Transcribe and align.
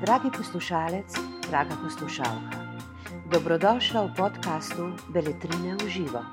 Dragi 0.00 0.30
poslušalec, 0.36 1.12
draga 1.50 1.76
poslušalka, 1.84 2.56
dobrodošla 3.32 4.02
v 4.02 4.14
podkastu 4.16 4.88
Beletrine 5.12 5.76
v 5.76 5.88
živo. 5.88 6.24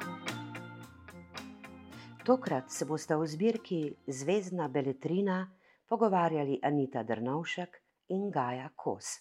Tokrat 2.23 2.71
se 2.71 2.85
boste 2.85 3.15
v 3.19 3.27
zbirki 3.27 3.95
Zvezdna 4.07 4.67
Beletrina 4.67 5.51
pogovarjali 5.91 6.59
Anita 6.63 7.03
Drnovšek 7.03 7.81
in 8.15 8.31
Gaja 8.31 8.69
Kos. 8.75 9.19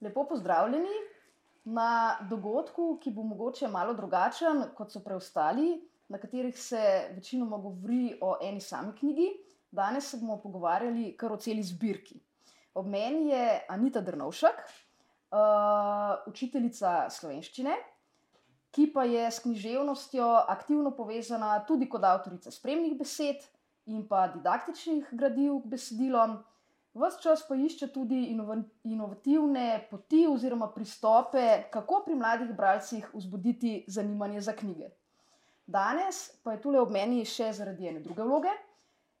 Lepo 0.00 0.22
pozdravljeni 0.28 0.94
na 1.64 2.14
dogodku, 2.30 3.00
ki 3.02 3.10
bo 3.10 3.26
mogoče 3.26 3.66
malo 3.68 3.94
drugačen 3.94 4.70
kot 4.78 4.94
so 4.94 5.02
preostali, 5.02 5.82
na 6.08 6.18
katerih 6.18 6.58
se 6.58 7.10
večinoma 7.14 7.58
govori 7.58 8.18
o 8.22 8.38
eni 8.42 8.60
sami 8.60 8.94
knjigi. 8.94 9.47
Danes 9.70 10.10
se 10.10 10.16
bomo 10.16 10.38
pogovarjali 10.40 11.12
kar 11.16 11.32
o 11.32 11.36
celi 11.36 11.62
zbirki. 11.62 12.20
Ob 12.74 12.86
meni 12.86 13.28
je 13.30 13.64
Anita 13.68 14.00
Drnovšek, 14.00 14.60
uh, 15.32 16.28
učiteljica 16.30 17.08
slovenščine, 17.10 17.74
ki 18.72 18.90
pa 18.94 19.04
je 19.08 19.26
s 19.30 19.42
književnostjo 19.44 20.26
aktivno 20.48 20.92
povezana 20.96 21.56
tudi 21.68 21.88
kot 21.88 22.04
avtorica 22.04 22.52
spremnih 22.52 22.94
besed 22.98 23.44
in 23.88 24.04
pa 24.08 24.26
didaktičnih 24.32 25.08
gradiv 25.12 25.62
k 25.64 25.72
besedilom. 25.74 26.38
Ves 26.98 27.18
čas 27.22 27.44
pa 27.46 27.54
išče 27.54 27.90
tudi 27.94 28.24
inovativne 28.84 29.66
poti 29.90 30.24
oziroma 30.26 30.70
pristope, 30.74 31.44
kako 31.70 32.02
pri 32.06 32.16
mladih 32.18 32.54
bralcih 32.56 33.10
vzbuditi 33.14 33.84
zanimanje 33.86 34.40
za 34.40 34.56
knjige. 34.56 34.88
Danes 35.66 36.30
pa 36.42 36.56
je 36.56 36.62
tukaj 36.64 36.80
ob 36.80 36.90
meni 36.90 37.24
še 37.28 37.52
zaradi 37.52 37.90
ene 37.90 38.00
druge 38.00 38.24
vloge. 38.24 38.54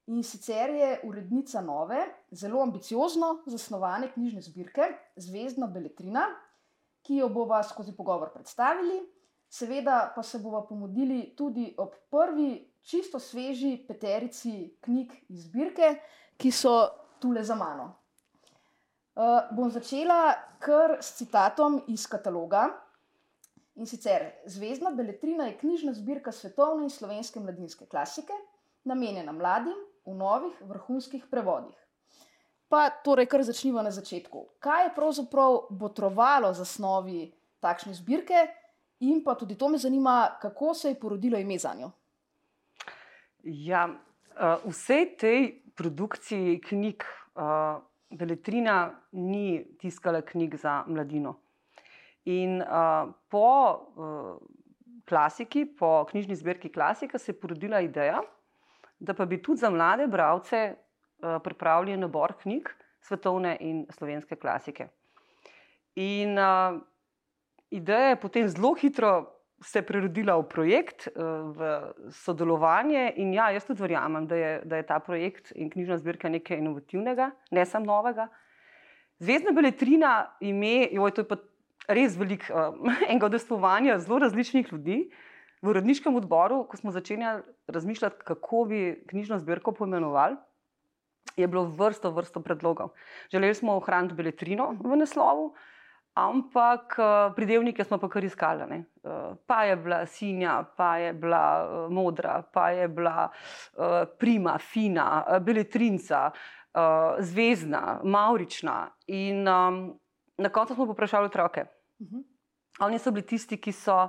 In 0.08 0.22
sicer 0.24 0.70
je 0.70 1.00
urednica 1.04 1.60
nove, 1.60 1.98
zelo 2.30 2.62
ambiciozno 2.62 3.42
zasnovane 3.46 4.08
knjižne 4.12 4.40
zbirke 4.40 4.86
Zvezdna 5.16 5.66
Beletrina, 5.66 6.22
ki 7.04 7.18
jo 7.20 7.28
bomo 7.28 7.58
skozi 7.62 7.92
pogovor 7.96 8.32
predstavili. 8.32 9.02
Seveda 9.48 10.12
pa 10.14 10.22
se 10.22 10.38
bomo 10.38 10.62
pomodili 10.66 11.34
tudi 11.36 11.74
ob 11.78 11.92
prvi, 12.10 12.72
čisto 12.82 13.18
sveži 13.18 13.84
peterici 13.88 14.78
knjig 14.80 15.12
iz 15.28 15.44
zbirke, 15.44 15.94
ki 16.36 16.50
so 16.52 16.88
tukaj 17.20 17.44
za 17.44 17.54
mano. 17.54 17.90
Uh, 19.18 19.48
bom 19.52 19.70
začela 19.70 20.32
kar 20.62 20.98
s 21.02 21.18
citatom 21.18 21.82
iz 21.88 22.06
kataloga. 22.06 22.68
In 23.76 23.86
sicer 23.86 24.30
Zvezdna 24.46 24.90
Beletrina 24.90 25.50
je 25.50 25.58
knjižna 25.58 25.92
zbirka 25.92 26.32
svetovne 26.32 26.86
in 26.86 26.90
slovenske 26.90 27.40
mladinske 27.40 27.86
klasike, 27.86 28.32
namenjena 28.84 29.32
mladim, 29.32 29.76
v 30.08 30.16
novih 30.16 30.56
vrhunskih 30.64 31.26
prevodih. 31.30 31.76
Pa 32.68 32.88
torej, 33.04 33.28
kar 33.28 33.44
začnimo 33.44 33.82
na 33.84 33.92
začetku. 33.92 34.60
Kaj 34.60 34.84
je 34.84 34.94
pravzaprav 34.96 35.68
botrovalo 35.70 36.52
za 36.52 36.64
snovi 36.64 37.28
takšne 37.60 37.94
zbirke, 37.96 38.48
in 39.00 39.22
pa 39.24 39.34
tudi 39.34 39.54
to 39.54 39.68
me 39.68 39.78
zanima, 39.78 40.36
kako 40.40 40.74
se 40.74 40.88
je 40.88 41.00
porodilo 41.00 41.38
ime 41.38 41.58
za 41.58 41.74
njo? 41.78 41.90
Ja, 43.44 43.88
vse 44.64 45.04
tej 45.18 45.62
produkciji 45.76 46.60
knjig, 46.60 47.04
Beletrina 48.10 48.90
ni 49.12 49.76
tiskala 49.78 50.22
knjig 50.22 50.56
za 50.56 50.84
mladino. 50.86 51.34
In 52.24 52.62
po 53.28 53.48
klasiki, 55.08 55.66
po 55.78 56.04
knjižni 56.10 56.36
zbirki 56.36 56.72
Klasika, 56.72 57.18
se 57.18 57.32
je 57.32 57.40
porodila 57.40 57.80
ideja, 57.80 58.22
da 58.98 59.14
pa 59.14 59.26
bi 59.26 59.42
tudi 59.42 59.60
za 59.60 59.70
mlade 59.70 60.06
bralce 60.06 60.74
uh, 60.74 61.38
pripravili 61.44 61.96
nabor 61.96 62.34
knjig 62.42 62.68
svetovne 63.00 63.56
in 63.60 63.86
slovenske 63.90 64.36
klasike. 64.36 64.88
In 65.94 66.38
uh, 66.38 66.80
ideja 67.70 68.12
je 68.12 68.20
potem 68.20 68.48
zelo 68.48 68.74
hitro 68.74 69.34
se 69.60 69.82
prerodila 69.82 70.36
v 70.38 70.46
projekt, 70.48 71.08
uh, 71.08 71.50
v 71.54 71.70
sodelovanje. 72.14 73.12
In 73.16 73.32
ja, 73.34 73.50
jaz 73.50 73.66
tudi 73.66 73.82
verjamem, 73.82 74.26
da 74.26 74.36
je, 74.36 74.52
da 74.64 74.76
je 74.76 74.86
ta 74.86 74.98
projekt 75.02 75.52
in 75.54 75.70
knjižna 75.70 75.98
zbirka 75.98 76.30
nekaj 76.30 76.58
inovativnega, 76.58 77.30
ne 77.50 77.66
samo 77.66 77.86
novega. 77.86 78.28
Zvezdna 79.18 79.52
beletrina 79.52 80.12
ime, 80.40 80.86
joj, 80.94 81.10
to 81.14 81.24
je 81.24 81.30
pa 81.32 81.40
res 81.90 82.14
veliko 82.18 82.52
uh, 82.54 82.92
enega 83.10 83.32
udestovanja 83.32 83.98
zelo 83.98 84.22
različnih 84.26 84.70
ljudi. 84.72 85.00
V 85.62 85.72
uredniškem 85.72 86.16
odboru, 86.16 86.62
ko 86.70 86.76
smo 86.76 86.92
začeli 86.94 87.24
razmišljati, 87.66 88.22
kako 88.24 88.64
bi 88.64 89.04
knjižno 89.08 89.38
zbirko 89.38 89.72
poimenovali, 89.72 90.36
je 91.36 91.46
bilo 91.46 91.64
vrsto, 91.64 92.10
vrsto 92.10 92.40
predlogov. 92.40 92.88
Želeli 93.30 93.54
smo 93.54 93.76
ohraniti 93.76 94.14
beletrino 94.14 94.76
v 94.80 94.96
naslovu, 94.96 95.54
ampak 96.14 96.96
eh, 96.98 97.34
pridevnike 97.36 97.84
smo 97.84 97.98
pa 97.98 98.08
kar 98.08 98.24
iskali. 98.24 98.66
Ne. 98.66 98.78
Eh, 99.04 99.34
pa 99.46 99.64
je 99.64 99.76
bila 99.76 100.06
sinja, 100.06 100.62
pa 100.76 100.96
je 100.98 101.12
bila 101.12 101.44
eh, 101.62 101.92
modra, 101.94 102.42
pa 102.52 102.70
je 102.70 102.88
bila 102.88 103.28
prima, 104.18 104.58
fina, 104.58 105.38
beletrinca, 105.40 106.30
zvezdna, 107.18 108.00
maurična. 108.04 108.90
In 109.06 109.42
na 110.38 110.48
koncu 110.52 110.74
smo 110.74 110.86
poprašali 110.86 111.26
otroke. 111.26 111.64
Mhm. 112.02 112.20
Oni 112.80 112.98
so 112.98 113.10
bili 113.10 113.26
tisti, 113.26 113.56
ki 113.56 113.72
so 113.72 114.08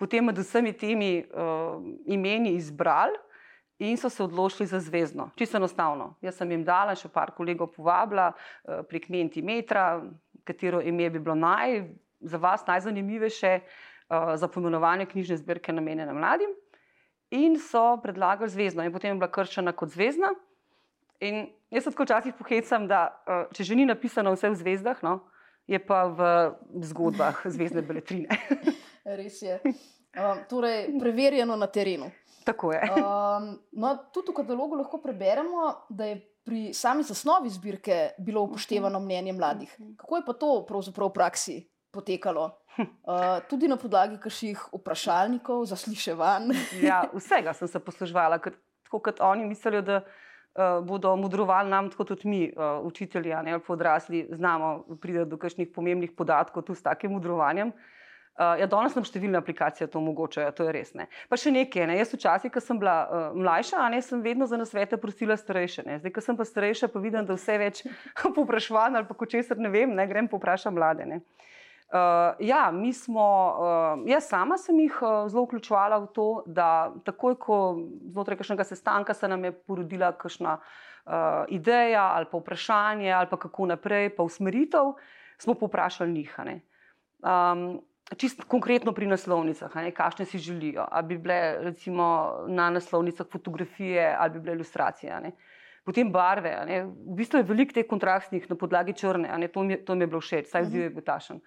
potem 0.00 0.24
med 0.24 0.38
vsemi 0.40 0.72
temi 0.72 1.20
uh, 1.20 1.82
imeni 2.08 2.54
izbrali 2.56 3.18
in 3.80 3.96
so 3.96 4.08
se 4.08 4.22
odločili 4.24 4.66
za 4.66 4.80
zvezdno. 4.80 5.30
Čisto 5.36 5.56
enostavno. 5.56 6.14
Jaz 6.20 6.40
sem 6.40 6.50
jim 6.50 6.64
dala, 6.64 6.96
še 6.96 7.08
par 7.08 7.32
kolegov 7.36 7.72
povabila 7.76 8.30
uh, 8.32 8.80
prek 8.88 9.08
Mentimetra, 9.12 10.02
katero 10.44 10.80
ime 10.80 11.08
bi 11.10 11.20
bilo 11.20 11.36
naj, 11.36 11.84
za 12.20 12.40
vas 12.40 12.66
najzanimivejše 12.66 13.52
uh, 13.60 14.34
za 14.36 14.48
pomenovanje 14.48 15.06
knjižne 15.06 15.40
zbirke 15.40 15.72
namenjene 15.72 16.12
mladim. 16.16 16.52
In 17.30 17.56
so 17.60 18.00
predlagali 18.02 18.50
zvezdno, 18.50 18.84
in 18.84 18.92
potem 18.92 19.14
je 19.14 19.20
bila 19.20 19.30
krščena 19.32 19.72
kot 19.72 19.92
zvezdna. 19.94 20.32
In 21.20 21.46
jaz 21.70 21.84
se 21.84 21.92
tako 21.92 22.08
včasih 22.08 22.36
pohecam, 22.36 22.88
da 22.88 23.06
uh, 23.08 23.48
če 23.56 23.64
že 23.68 23.76
ni 23.76 23.88
napisano 23.88 24.32
vse 24.36 24.52
v 24.52 24.60
zvezdah, 24.64 25.04
no, 25.04 25.20
je 25.68 25.78
pa 25.78 26.04
v 26.08 26.28
zgodbah 26.88 27.44
zvezdne 27.44 27.84
beletrine. 27.86 28.28
Res 29.16 29.42
je. 29.42 29.58
Um, 30.10 30.42
torej, 30.50 30.90
preverjeno 30.98 31.56
na 31.56 31.66
terenu. 31.66 32.10
Tako 32.44 32.72
je. 32.72 32.80
Um, 32.82 33.52
no, 33.72 33.94
tudi 34.10 34.32
v 34.32 34.40
katalogu 34.42 34.78
lahko 34.78 34.98
preberemo, 35.02 35.86
da 35.88 36.08
je 36.10 36.16
pri 36.42 36.70
sami 36.74 37.04
zasnovi 37.06 37.50
zbirke 37.50 37.98
bilo 38.18 38.42
upoštevano 38.48 39.00
mnenje 39.00 39.32
mladih. 39.32 39.76
Kako 39.98 40.16
je 40.16 40.24
pa 40.26 40.32
to 40.32 40.48
pravzaprav 40.66 41.10
v 41.10 41.14
praksi 41.14 41.56
potekalo? 41.94 42.48
Uh, 42.80 43.38
tudi 43.50 43.68
na 43.68 43.76
podlagi 43.76 44.18
kakšnih 44.18 44.70
vprašalnikov, 44.72 45.66
zasliševanj. 45.70 46.54
ja, 46.88 47.04
vsega 47.12 47.54
sem 47.54 47.68
se 47.68 47.78
posluževala, 47.78 48.40
tako 48.40 48.98
kot 48.98 49.22
oni 49.22 49.46
mislijo, 49.46 49.82
da. 49.82 50.02
Uh, 50.50 50.82
bodo 50.82 51.12
modrovali 51.14 51.70
nam, 51.70 51.92
tako 51.92 52.08
tudi 52.08 52.26
mi, 52.26 52.40
uh, 52.50 52.82
učitelji, 52.82 53.30
ali 53.30 53.52
pa 53.62 53.72
odrasli, 53.72 54.24
znamo 54.34 54.98
priti 54.98 55.22
do 55.22 55.38
kakšnih 55.38 55.68
pomembnih 55.70 56.10
podatkov, 56.10 56.64
tudi 56.66 56.80
s 56.80 56.82
takim 56.82 57.14
modrovanjem. 57.14 57.70
Uh, 57.70 57.99
Uh, 58.40 58.54
ja, 58.56 58.64
danes 58.72 58.94
nam 58.96 59.04
številne 59.04 59.36
aplikacije 59.36 59.84
to 59.92 59.98
omogočajo, 60.00 60.48
to 60.56 60.64
je 60.64 60.72
res. 60.72 60.94
Ne. 60.96 61.10
Pa 61.28 61.36
še 61.36 61.50
nekaj, 61.52 61.84
ne. 61.90 61.98
jaz 61.98 62.14
včasih, 62.14 62.48
ko 62.54 62.62
sem 62.64 62.78
bila 62.80 62.94
uh, 63.04 63.24
mlajša, 63.36 63.82
ne, 63.92 63.98
sem 64.00 64.22
vedno 64.24 64.46
za 64.48 64.56
nasvete 64.56 64.96
prosila 64.96 65.36
starejše. 65.36 65.84
Ne. 65.84 65.98
Zdaj, 66.00 66.14
ko 66.16 66.24
sem 66.24 66.38
pa 66.38 66.46
starejša, 66.48 66.88
pa 66.88 67.02
vidim, 67.04 67.26
da 67.28 67.36
vse 67.36 67.58
več 67.60 67.82
poprašujem 68.38 68.96
ali 68.96 69.04
pa 69.04 69.16
če 69.20 69.28
česar 69.34 69.60
ne 69.60 69.68
vem, 69.68 69.92
ne 69.92 70.06
grem 70.08 70.30
poprašati 70.32 70.72
mlade. 70.72 71.04
Uh, 71.90 72.38
ja, 72.40 72.70
mi 72.72 72.94
smo, 72.96 73.26
uh, 73.60 74.08
jaz 74.08 74.30
sama 74.32 74.56
sem 74.62 74.78
jih 74.86 74.96
uh, 75.02 75.28
zelo 75.28 75.44
vključovala 75.44 76.00
v 76.06 76.08
to, 76.16 76.28
da 76.48 76.70
takoj, 77.04 77.36
ko 77.44 77.60
znotraj 78.14 78.40
kakšnega 78.40 78.64
sestanka 78.70 79.12
se 79.12 79.28
nam 79.28 79.44
je 79.44 79.52
porodila 79.52 80.14
kakšna 80.16 80.56
uh, 80.56 81.44
ideja 81.52 82.08
ali 82.14 82.30
pa 82.30 82.40
vprašanje 82.40 83.12
ali 83.12 83.28
pa 83.28 83.42
kako 83.44 83.68
naprej, 83.74 84.14
pa 84.16 84.24
usmeritev, 84.24 84.94
smo 85.36 85.58
poprašali 85.60 86.16
njih. 86.16 86.32
Um, 87.20 87.82
Čisto 88.16 88.42
konkretno 88.48 88.92
pri 88.92 89.06
naslovnicah, 89.06 89.70
kakšne 89.94 90.24
si 90.26 90.38
želijo. 90.38 90.82
Ali 90.90 91.06
bi 91.06 91.18
bile 91.18 91.62
recimo, 91.62 92.34
na 92.48 92.70
naslovnicah 92.70 93.26
fotografije 93.30 94.16
ali 94.18 94.30
bi 94.30 94.40
bile 94.40 94.54
ilustracije. 94.54 95.20
Ne? 95.20 95.32
Potem 95.84 96.10
barve. 96.12 96.50
Ne? 96.66 96.84
V 96.84 97.16
bistvu 97.16 97.38
je 97.38 97.46
veliko 97.46 97.74
teh 97.74 97.86
kontrastnih 97.86 98.50
na 98.50 98.56
podlagi 98.56 98.92
črne, 98.92 99.48
to 99.48 99.62
mi, 99.62 99.78
to 99.84 99.94
mi 99.94 100.02
je 100.02 100.06
bilo 100.06 100.20
všeč, 100.20 100.50
saj 100.50 100.64
se, 100.64 100.88
da 100.90 101.00
je 101.00 101.04
tašen. 101.04 101.40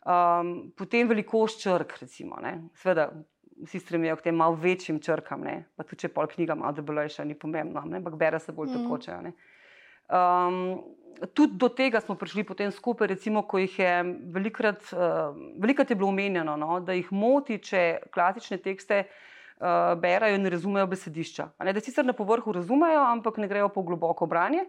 Um, 0.00 0.72
potem 0.76 1.08
velikost 1.08 1.62
črk, 1.62 1.94
recimo. 2.00 2.38
Sveda, 2.74 3.10
vsi 3.64 3.78
stremijo 3.78 4.16
k 4.16 4.22
tem 4.22 4.36
malo 4.36 4.54
večjim 4.54 5.00
črkam, 5.00 5.40
ne? 5.44 5.64
pa 5.76 5.84
tudi 5.84 6.04
če 6.04 6.12
pol 6.14 6.26
knjiga 6.26 6.54
malo 6.54 6.72
debelejša, 6.72 7.24
ni 7.24 7.38
pomembno, 7.38 7.82
ampak 7.84 8.16
bere 8.16 8.40
se 8.40 8.52
bolj 8.52 8.70
mm. 8.70 8.78
tekoče. 8.78 9.18
Um, 10.10 10.80
tudi 11.34 11.56
do 11.56 11.68
tega 11.68 12.00
smo 12.00 12.14
prišli 12.14 12.44
potem 12.44 12.70
skupaj, 12.72 13.08
recimo, 13.08 13.42
ko 13.42 13.58
jih 13.58 13.78
je 13.78 13.94
velikrat, 14.32 14.92
uh, 14.92 15.36
velikrat 15.60 15.90
je 15.90 15.96
bilo 15.96 16.08
omenjeno, 16.08 16.56
no, 16.56 16.80
da 16.80 16.96
jih 16.96 17.10
moti, 17.12 17.58
če 17.58 18.10
klasične 18.14 18.58
tekste 18.62 19.04
uh, 19.04 19.94
berajo 20.00 20.38
in 20.38 20.50
razumejo 20.50 20.86
besedišča. 20.90 21.50
Ne, 21.64 21.74
da 21.76 21.82
sicer 21.84 22.06
na 22.06 22.16
povrhu 22.16 22.54
razumejo, 22.56 23.02
ampak 23.12 23.40
ne 23.42 23.48
grejo 23.50 23.68
po 23.68 23.84
globoko 23.86 24.26
branje. 24.26 24.66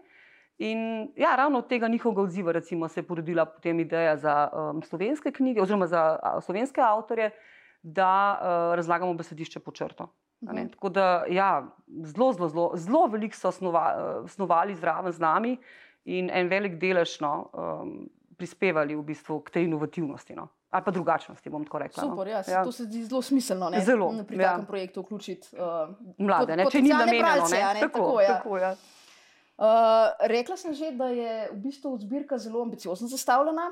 In 0.62 1.08
ja, 1.16 1.34
ravno 1.36 1.62
od 1.62 1.68
tega 1.68 1.88
njihovega 1.88 2.22
odziva 2.22 2.52
recimo, 2.52 2.88
se 2.88 3.00
je 3.00 3.06
porodila 3.06 3.46
potem 3.48 3.80
ideja 3.80 4.16
za 4.16 4.48
um, 4.52 4.82
slovenske 4.82 5.32
knjige, 5.32 5.62
oziroma 5.62 5.86
za 5.86 6.18
uh, 6.18 6.42
slovenske 6.44 6.80
avtorje, 6.84 7.30
da 7.82 8.10
uh, 8.38 8.74
razlagamo 8.76 9.14
besedišče 9.14 9.60
po 9.60 9.72
črto. 9.72 10.12
Mhm. 10.42 10.68
Tako 10.74 10.88
da, 10.88 11.24
ja, 11.30 11.62
zelo, 12.04 12.32
zelo, 12.32 12.48
zelo, 12.48 12.70
zelo 12.74 13.06
veliko 13.06 13.36
so 13.36 13.50
snova, 13.50 13.86
snovali 14.28 14.74
zraven 14.74 15.12
z 15.12 15.20
nami 15.20 15.56
in 16.04 16.30
en 16.30 16.48
velik 16.48 16.80
delež 16.80 17.20
no, 17.20 17.50
um, 17.52 18.10
prispevali 18.36 18.96
v 18.96 19.02
bistvu 19.02 19.40
k 19.40 19.50
tej 19.50 19.64
inovativnosti. 19.64 20.34
No 20.34 20.48
ali 20.72 20.84
pa 20.84 20.90
drugačnosti. 20.90 21.50
Rekla, 21.72 22.04
no. 22.04 22.10
Super, 22.10 22.28
ja, 22.28 22.42
ja. 22.48 22.64
to 22.64 22.72
se 22.72 22.84
zdi 22.84 23.04
zelo 23.04 23.22
smiselno. 23.22 23.70
Ne? 23.70 23.80
Zelo. 23.80 24.08
Pri 24.26 24.36
ja. 24.36 24.52
takem 24.52 24.66
projektu 24.66 25.00
vključiti 25.00 25.56
uh, 25.56 25.92
mlade, 26.18 26.56
pot, 26.62 26.72
če 26.72 26.80
ni 26.82 26.88
namenjeno. 26.88 27.44
Tako, 27.48 27.80
tako, 27.80 28.20
ja. 28.20 28.28
tako, 28.36 28.58
ja. 28.58 28.70
uh, 28.72 29.66
rekla 30.32 30.56
sem 30.56 30.74
že, 30.74 30.94
da 30.96 31.10
je 31.12 31.34
v 31.52 31.58
bistvu 31.60 31.92
zbirka 32.00 32.38
zelo 32.38 32.62
ambiciozno 32.64 33.08
zastavljena. 33.08 33.68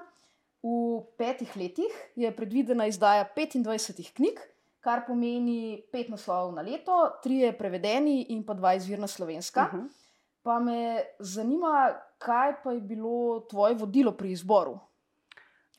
V 0.60 1.00
petih 1.16 1.56
letih 1.56 1.94
je 2.20 2.28
predvidena 2.36 2.84
izdaja 2.86 3.24
25 3.32 4.12
knjig, 4.12 4.36
kar 4.84 5.06
pomeni 5.06 5.80
pet 5.92 6.12
naslovov 6.12 6.52
na 6.52 6.60
leto, 6.60 6.98
tri 7.24 7.40
je 7.46 7.54
prevedeni 7.56 8.26
in 8.36 8.44
pa 8.44 8.52
dva 8.52 8.74
izvirna 8.76 9.08
slovenska. 9.08 9.70
Uh 9.72 9.74
mhm. 9.74 9.86
-huh. 9.86 9.96
Pa 10.42 10.58
me 10.58 11.02
zanima, 11.18 11.92
kaj 12.20 12.60
pa 12.62 12.74
je 12.76 12.80
bilo 12.84 13.40
tvoje 13.50 13.74
vodilo 13.80 14.12
pri 14.12 14.34
izboru 14.36 14.78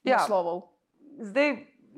ja. 0.03 0.17
naslovov. 0.17 0.63
Zdaj, 1.21 1.53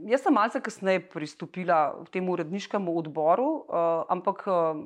jaz 0.09 0.25
sem 0.25 0.35
malce 0.35 0.59
kasneje 0.61 1.05
pristopila 1.09 1.95
k 2.03 2.17
temu 2.17 2.35
uredniškemu 2.35 2.97
odboru, 2.99 3.47
uh, 3.63 4.03
ampak 4.11 4.43
uh, 4.47 4.83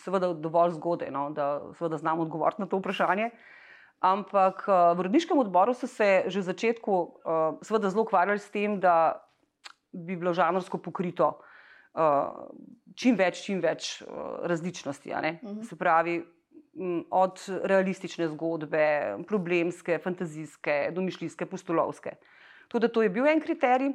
seveda 0.00 0.32
dovolj 0.32 0.78
zgodaj, 0.78 1.12
no, 1.12 1.28
da 1.36 1.98
znam 2.00 2.24
odgovoriti 2.24 2.62
na 2.64 2.68
to 2.68 2.80
vprašanje. 2.80 3.30
Ampak 4.00 4.64
uh, 4.68 4.94
v 4.96 5.04
uredniškem 5.04 5.38
odboru 5.38 5.74
so 5.74 5.90
se 5.90 6.24
že 6.30 6.40
v 6.40 6.48
začetku 6.48 6.92
uh, 6.94 7.58
zelo 7.66 8.02
ukvarjali 8.06 8.38
s 8.38 8.50
tem, 8.50 8.80
da 8.80 9.20
bi 9.92 10.16
bilo 10.16 10.32
žanrsko 10.32 10.78
pokrito 10.78 11.40
uh, 11.98 12.46
čim 12.94 13.16
več, 13.18 13.42
čim 13.44 13.60
več 13.60 14.02
uh, 14.02 14.46
različnosti. 14.46 15.10
Uh 15.10 15.18
mhm. 15.18 15.36
-huh. 15.42 15.68
Se 15.68 15.76
pravi, 15.76 16.22
od 17.10 17.40
realistične 17.64 18.28
zgodbe, 18.28 19.16
problemske, 19.28 19.98
fantazijske, 19.98 20.90
domišljijske, 20.94 21.46
postolovske. 21.46 22.16
Tudi 22.68 22.88
to 22.92 23.02
je 23.02 23.10
bil 23.10 23.26
en 23.26 23.40
kriterij. 23.40 23.92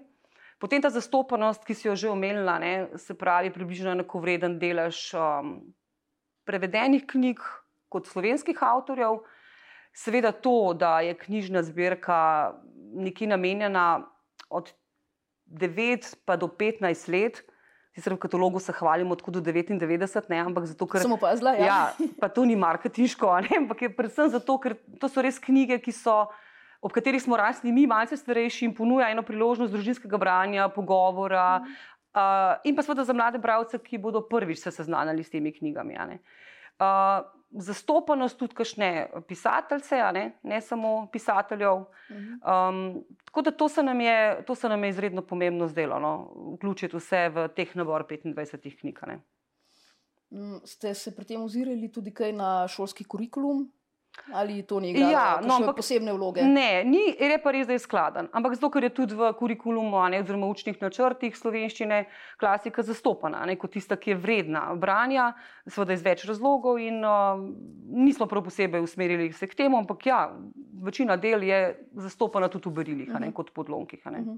Potem 0.60 0.82
ta 0.82 0.90
zastopanost, 0.90 1.66
ki 1.68 1.76
si 1.76 1.88
jo 1.88 1.96
že 1.96 2.10
omenila, 2.10 2.58
ne, 2.60 2.88
se 2.96 3.18
pravi, 3.18 3.52
približno 3.52 3.92
enako 3.92 4.22
vreden 4.24 4.60
delež 4.60 5.12
um, 5.12 5.58
prevedenih 6.48 7.04
knjig 7.08 7.42
kot 7.92 8.08
slovenskih 8.08 8.62
avtorjev. 8.64 9.22
Seveda 9.94 10.32
to, 10.32 10.74
da 10.74 11.02
je 11.06 11.18
knjižna 11.20 11.62
zbirka 11.68 12.54
nekje 12.96 13.28
namenjena 13.28 14.08
od 14.50 14.72
9 15.46 16.16
pa 16.26 16.38
do 16.38 16.48
15 16.48 17.12
let. 17.12 17.44
Sicer 17.94 18.16
v 18.16 18.18
katalogu 18.18 18.58
se 18.60 18.74
hvalimo 18.74 19.16
tako 19.16 19.36
do 19.38 19.42
99, 19.46 20.30
ne, 20.30 20.40
ampak 20.42 20.66
zato, 20.66 20.88
ker. 20.90 21.04
Samo 21.06 21.20
pa 21.22 21.36
zla, 21.38 21.54
ja. 21.54 21.66
ja. 21.66 22.08
Pa 22.18 22.30
to 22.30 22.46
ni 22.46 22.58
marketinško, 22.58 23.30
ampak 23.60 23.86
je 23.86 23.90
predvsem 23.94 24.32
zato, 24.34 24.58
ker 24.58 24.74
to 24.98 25.10
so 25.10 25.22
res 25.22 25.38
knjige, 25.38 25.78
ki 25.78 25.94
so 25.94 26.24
ob 26.84 26.92
katerih 26.92 27.22
smo 27.24 27.38
rasli 27.40 27.72
mi, 27.72 27.86
malce 27.88 28.18
starejši, 28.20 28.66
in 28.68 28.74
ponuja 28.76 29.08
eno 29.14 29.24
priložnost 29.24 29.72
družinskega 29.72 30.20
branja, 30.20 30.68
pogovora. 30.74 31.62
Mm. 31.64 31.78
Uh, 32.14 32.58
in 32.70 32.76
pa 32.78 32.84
seveda 32.86 33.06
za 33.08 33.14
mlade 33.16 33.40
bralce, 33.42 33.80
ki 33.82 33.98
bodo 33.98 34.22
prvič 34.26 34.60
se 34.62 34.74
seznanili 34.74 35.24
s 35.24 35.32
temi 35.34 35.54
knjigami. 35.54 35.96
Uh, 36.78 37.24
zastopanost 37.54 38.38
tudi 38.40 38.56
kašne 38.56 39.10
pisateljce, 39.28 40.00
ne? 40.14 40.32
ne 40.44 40.62
samo 40.62 41.08
pisateljev. 41.12 41.86
Um, 42.14 43.04
tako 43.26 43.42
da 43.42 43.52
to 43.52 43.70
se, 43.70 43.82
je, 43.82 44.46
to 44.46 44.56
se 44.56 44.70
nam 44.70 44.84
je 44.84 44.90
izredno 44.90 45.22
pomembno 45.22 45.68
zdelo, 45.68 46.00
no? 46.00 46.34
vključiti 46.56 46.98
vse 46.98 47.30
v 47.30 47.48
teh 47.56 47.76
nabor 47.76 48.06
25 48.10 48.80
knjig. 48.80 49.00
Mm, 50.34 50.60
ste 50.66 50.94
se 50.94 51.16
pri 51.16 51.26
tem 51.26 51.44
ozirali 51.44 51.92
tudi 51.92 52.14
kaj 52.14 52.34
na 52.34 52.68
šolski 52.68 53.04
kurikulum? 53.04 53.68
Ali 54.34 54.64
to 54.64 54.80
ni 54.80 54.90
igralo 54.90 55.12
ja, 55.12 55.40
no, 55.44 55.56
ampak, 55.56 55.76
posebne 55.76 56.14
vloge? 56.14 56.44
Ne, 56.48 56.84
ni, 56.88 57.02
je 57.20 57.38
pa 57.44 57.52
res, 57.52 57.68
da 57.68 57.76
je 57.76 57.82
skladen. 57.84 58.30
Ampak 58.32 58.56
zato, 58.56 58.70
ker 58.72 58.86
je 58.88 58.92
tudi 58.96 59.18
v 59.18 59.32
kurikulumu, 59.38 60.00
ne, 60.10 60.22
oziroma 60.24 60.48
učnih 60.54 60.80
načrtih 60.82 61.36
slovenščine, 61.38 62.00
klasika 62.42 62.86
zastopana 62.86 63.44
ne, 63.50 63.58
kot 63.60 63.74
tista, 63.76 63.98
ki 64.00 64.14
je 64.14 64.18
vredna 64.22 64.64
branja, 64.80 65.32
seveda 65.68 65.98
iz 65.98 66.06
več 66.06 66.26
razlogov, 66.30 66.80
in 66.82 67.02
uh, 67.04 67.42
nismo 68.06 68.30
prav 68.32 68.46
posebej 68.48 68.86
usmerili 68.86 69.32
se 69.36 69.50
k 69.50 69.60
temu, 69.66 69.82
ampak 69.84 70.06
ja, 70.08 70.24
večina 70.86 71.18
del 71.20 71.44
je 71.50 71.62
zastopana 72.08 72.50
tudi 72.54 72.70
v 72.70 72.78
berilih, 72.80 73.10
uh 73.10 73.16
-huh. 73.16 73.20
ne, 73.20 73.28
mhm. 73.28 73.36
kot 73.36 73.54
podlonkih. 73.54 74.02
Uh 74.06 74.12
-huh. 74.12 74.38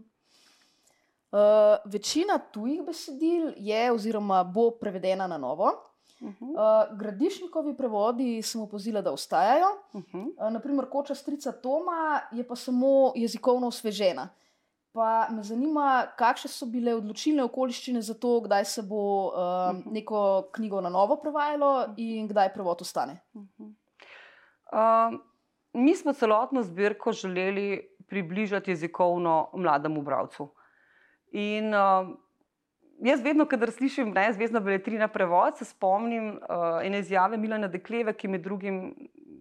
uh, 1.32 1.92
večina 1.92 2.40
tujih 2.40 2.82
besedil 2.84 3.54
je 3.58 3.92
oziroma 3.92 4.44
bo 4.44 4.72
prevedena 4.72 5.28
na 5.28 5.38
novo. 5.38 5.95
Uh 6.26 6.32
-huh. 6.40 6.90
uh, 6.90 6.98
gradišnikovi 6.98 7.76
prevodi 7.78 8.42
sem 8.42 8.62
opozila, 8.62 9.02
da 9.02 9.12
ostajajo. 9.12 9.68
Uh 9.94 10.02
-huh. 10.02 10.48
uh, 10.48 10.54
naprimer, 10.54 10.90
koča 10.90 11.16
strica 11.16 11.52
Toma 11.52 12.20
je 12.32 12.48
pa 12.48 12.56
samo 12.56 13.12
jezikovno 13.16 13.68
osvežena. 13.68 14.30
Pa 14.92 15.28
me 15.30 15.44
zanima, 15.44 16.08
kakšne 16.18 16.50
so 16.50 16.66
bile 16.66 16.96
odločilne 16.96 17.44
okoliščine 17.44 18.02
za 18.02 18.14
to, 18.14 18.40
kdaj 18.42 18.66
se 18.66 18.82
bo 18.82 18.96
uh, 18.96 19.34
uh 19.34 19.38
-huh. 19.38 19.92
neko 19.92 20.48
knjigo 20.52 20.82
na 20.82 20.90
novo 20.90 21.16
prevajalo 21.16 21.86
in 21.98 22.28
kdaj 22.28 22.54
prevod 22.54 22.82
ostane. 22.82 23.20
Uh 23.34 23.44
-huh. 23.60 23.74
uh, 24.72 25.20
mi 25.74 25.96
smo 25.96 26.14
celotno 26.14 26.64
zbirko 26.64 27.12
želeli 27.12 27.90
približati 28.08 28.72
jezikovno 28.72 29.50
mlademu 29.54 30.02
bralcu. 30.02 30.50
In 31.32 31.74
uh, 31.74 32.08
jaz 33.04 33.22
vedno, 33.24 33.46
kadar 33.46 33.72
slišim 33.72 34.14
ne, 34.16 34.28
zvezdna 34.34 34.60
beletrina 34.60 35.08
prevod, 35.12 35.58
se 35.58 35.66
spomnim 35.66 36.36
uh, 36.38 36.80
ene 36.84 37.00
izjave 37.04 37.38
Milana 37.38 37.68
Dekleve, 37.68 38.14
ki 38.14 38.28
med 38.28 38.46
drugim 38.46 38.94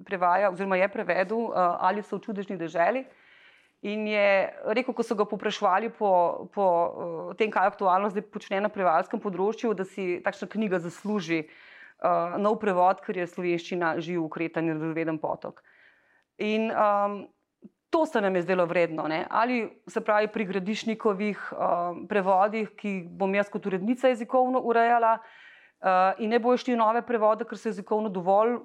prevaja, 0.04 0.50
oziroma 0.50 0.76
je 0.76 0.88
prevedel 0.88 1.46
uh, 1.48 1.76
ali 1.80 2.02
so 2.02 2.18
v 2.18 2.26
čudežni 2.26 2.58
deželi. 2.60 3.04
In 3.84 4.06
je 4.08 4.48
rekel, 4.72 4.94
ko 4.96 5.04
so 5.04 5.16
ga 5.16 5.26
poprašvali 5.28 5.90
po, 5.92 6.48
po 6.54 6.64
uh, 6.64 7.36
tem, 7.36 7.52
kaj 7.52 7.74
aktualno 7.74 8.08
zdaj 8.10 8.24
počne 8.32 8.62
na 8.64 8.72
prevajalskem 8.72 9.20
področju, 9.20 9.74
da 9.76 9.84
si 9.84 10.22
takšna 10.24 10.48
knjiga 10.48 10.80
zasluži 10.80 11.44
uh, 11.44 12.38
nov 12.40 12.56
prevod, 12.62 13.04
ker 13.04 13.20
je 13.20 13.28
slovenščina 13.28 13.98
živ, 14.00 14.24
ukretan 14.24 14.72
in 14.72 14.80
razveden 14.80 15.20
potok. 15.20 15.60
In 16.40 16.72
um, 16.72 17.20
to 17.94 18.06
se 18.06 18.20
nam 18.20 18.36
je 18.36 18.42
zdelo 18.42 18.66
vredno. 18.66 19.02
Ne? 19.08 19.26
Ali 19.30 19.70
se 19.86 20.00
pravi 20.00 20.28
pri 20.28 20.44
gradišnikovih 20.44 21.52
uh, 21.52 21.58
prevodih, 22.10 22.72
ki 22.74 22.94
bom 23.06 23.34
jaz 23.34 23.46
kot 23.52 23.66
urednica 23.70 24.10
jezikovno 24.10 24.58
urejala, 24.66 25.12
uh, 25.20 26.18
in 26.18 26.34
ne 26.34 26.40
bojo 26.42 26.58
šli 26.58 26.74
nove 26.76 27.04
prevode, 27.06 27.46
ker 27.46 27.58
so 27.58 27.70
jezikovno 27.70 28.10
dovolj 28.10 28.56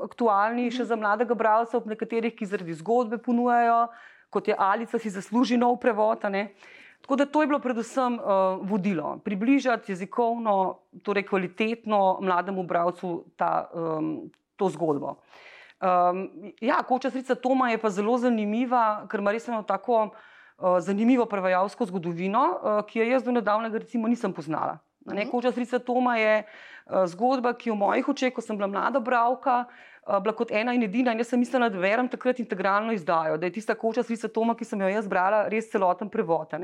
aktualni 0.00 0.70
še 0.72 0.86
za 0.88 0.96
mladega 0.96 1.36
bralca, 1.36 1.76
ob 1.76 1.90
nekaterih, 1.90 2.32
ki 2.32 2.48
zaradi 2.48 2.78
zgodbe 2.80 3.18
ponujajo, 3.20 3.90
kot 4.32 4.48
je 4.48 4.56
Alica, 4.56 4.96
si 4.96 5.12
zasluži 5.12 5.60
nov 5.60 5.76
prevod. 5.84 6.24
Tako 6.24 7.20
da 7.20 7.28
to 7.28 7.44
je 7.44 7.50
bilo 7.52 7.60
predvsem 7.60 8.16
uh, 8.16 8.56
vodilo, 8.64 9.18
približati 9.24 9.92
jezikovno, 9.92 10.56
torej 11.04 11.28
kvalitetno 11.28 12.22
mlademu 12.24 12.64
bralcu 12.64 13.12
ta, 13.36 13.68
um, 13.68 14.30
to 14.56 14.72
zgodbo. 14.72 15.18
Uh, 15.18 15.46
Um, 15.78 16.52
ja, 16.60 16.82
koča 16.82 17.10
srca 17.10 17.34
Toma 17.34 17.70
je 17.70 17.78
pa 17.78 17.90
zelo 17.90 18.16
zanimiva, 18.18 19.06
ker 19.10 19.22
ima 19.22 19.30
res 19.30 19.44
eno 19.46 19.60
tako 19.62 20.08
uh, 20.08 20.80
zanimivo 20.82 21.26
prevajalsko 21.30 21.86
zgodovino, 21.86 22.40
uh, 22.42 22.78
ki 22.86 22.98
jo 22.98 23.04
jaz 23.06 23.22
do 23.22 23.30
nedavnega 23.36 23.78
recimo 23.78 24.08
nisem 24.10 24.32
poznala. 24.34 24.80
Ne, 25.06 25.22
mhm. 25.22 25.30
koča 25.30 25.52
srca 25.54 25.78
Toma 25.78 26.16
je 26.18 26.32
uh, 26.42 27.04
zgodba, 27.06 27.52
ki 27.54 27.70
v 27.70 27.76
mojih 27.78 28.08
očeh, 28.10 28.34
ko 28.34 28.42
sem 28.42 28.58
bila 28.58 28.66
mlada 28.66 28.98
bravka, 28.98 29.60
uh, 29.68 30.18
bila 30.18 30.34
kot 30.34 30.50
ena 30.50 30.74
in 30.74 30.82
edina 30.82 31.14
in 31.14 31.22
jaz 31.22 31.30
sem 31.30 31.38
mislila, 31.38 31.68
da 31.70 31.78
verjamem 31.78 32.10
takrat 32.10 32.42
integralno 32.42 32.96
izdajo, 32.96 33.36
da 33.38 33.46
je 33.46 33.54
tista 33.60 33.78
koča 33.78 34.02
srca 34.02 34.32
Toma, 34.34 34.58
ki 34.58 34.66
sem 34.66 34.82
jo 34.82 34.90
jaz 34.90 35.06
brala, 35.06 35.44
res 35.46 35.70
celoten 35.70 36.10
prevod. 36.10 36.58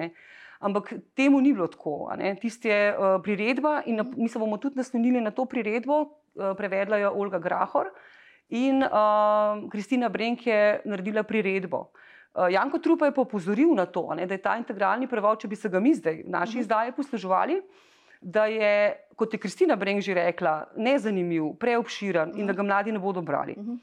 Ampak 0.64 0.90
temu 1.14 1.38
ni 1.44 1.52
bilo 1.52 1.68
tako. 1.71 2.11
Tisti 2.42 2.68
je 2.73 2.83
uh, 2.90 3.14
priredba 3.23 3.85
in 3.87 4.02
na, 4.02 4.09
mi 4.16 4.26
se 4.26 4.42
bomo 4.42 4.59
tudi 4.59 4.83
naslonili 4.83 5.23
na 5.23 5.30
to 5.30 5.47
priredbo, 5.47 6.02
uh, 6.02 6.50
prevedla 6.59 6.99
jo 6.99 7.14
Olga 7.14 7.38
Grahor. 7.38 7.94
Uh, 7.94 8.11
in 8.49 8.83
uh, 8.83 9.71
Kristina 9.71 10.09
Brenk 10.09 10.47
je 10.47 10.81
naredila 10.85 11.23
priredbo. 11.23 11.91
Uh, 12.35 12.51
Janko 12.51 12.79
Trupa 12.79 13.07
je 13.07 13.15
pa 13.15 13.21
opozoril 13.21 13.75
na 13.75 13.87
to, 13.87 14.15
ne, 14.15 14.27
da 14.27 14.35
je 14.35 14.43
ta 14.43 14.57
integralni 14.59 15.07
prevod, 15.07 15.41
če 15.41 15.49
bi 15.49 15.57
se 15.57 15.69
ga 15.69 15.81
mi 15.81 15.95
zdaj 15.95 16.23
naši 16.27 16.27
uh 16.27 16.39
mhm. 16.41 16.57
-huh. 16.57 16.61
izdaji 16.61 16.93
posluževali, 16.93 17.63
da 18.21 18.47
je, 18.47 18.97
kot 19.17 19.33
je 19.33 19.39
Kristina 19.39 19.77
Brenk 19.77 20.03
že 20.03 20.15
rekla, 20.15 20.65
nezanimiv, 20.77 21.45
preobširen 21.61 22.29
uh 22.29 22.35
-huh. 22.35 22.41
in 22.41 22.47
da 22.47 22.53
ga 22.53 22.63
mladi 22.63 22.93
ne 22.93 22.99
bodo 22.99 23.23
brali. 23.23 23.55
Uh 23.57 23.65
-huh. 23.65 23.79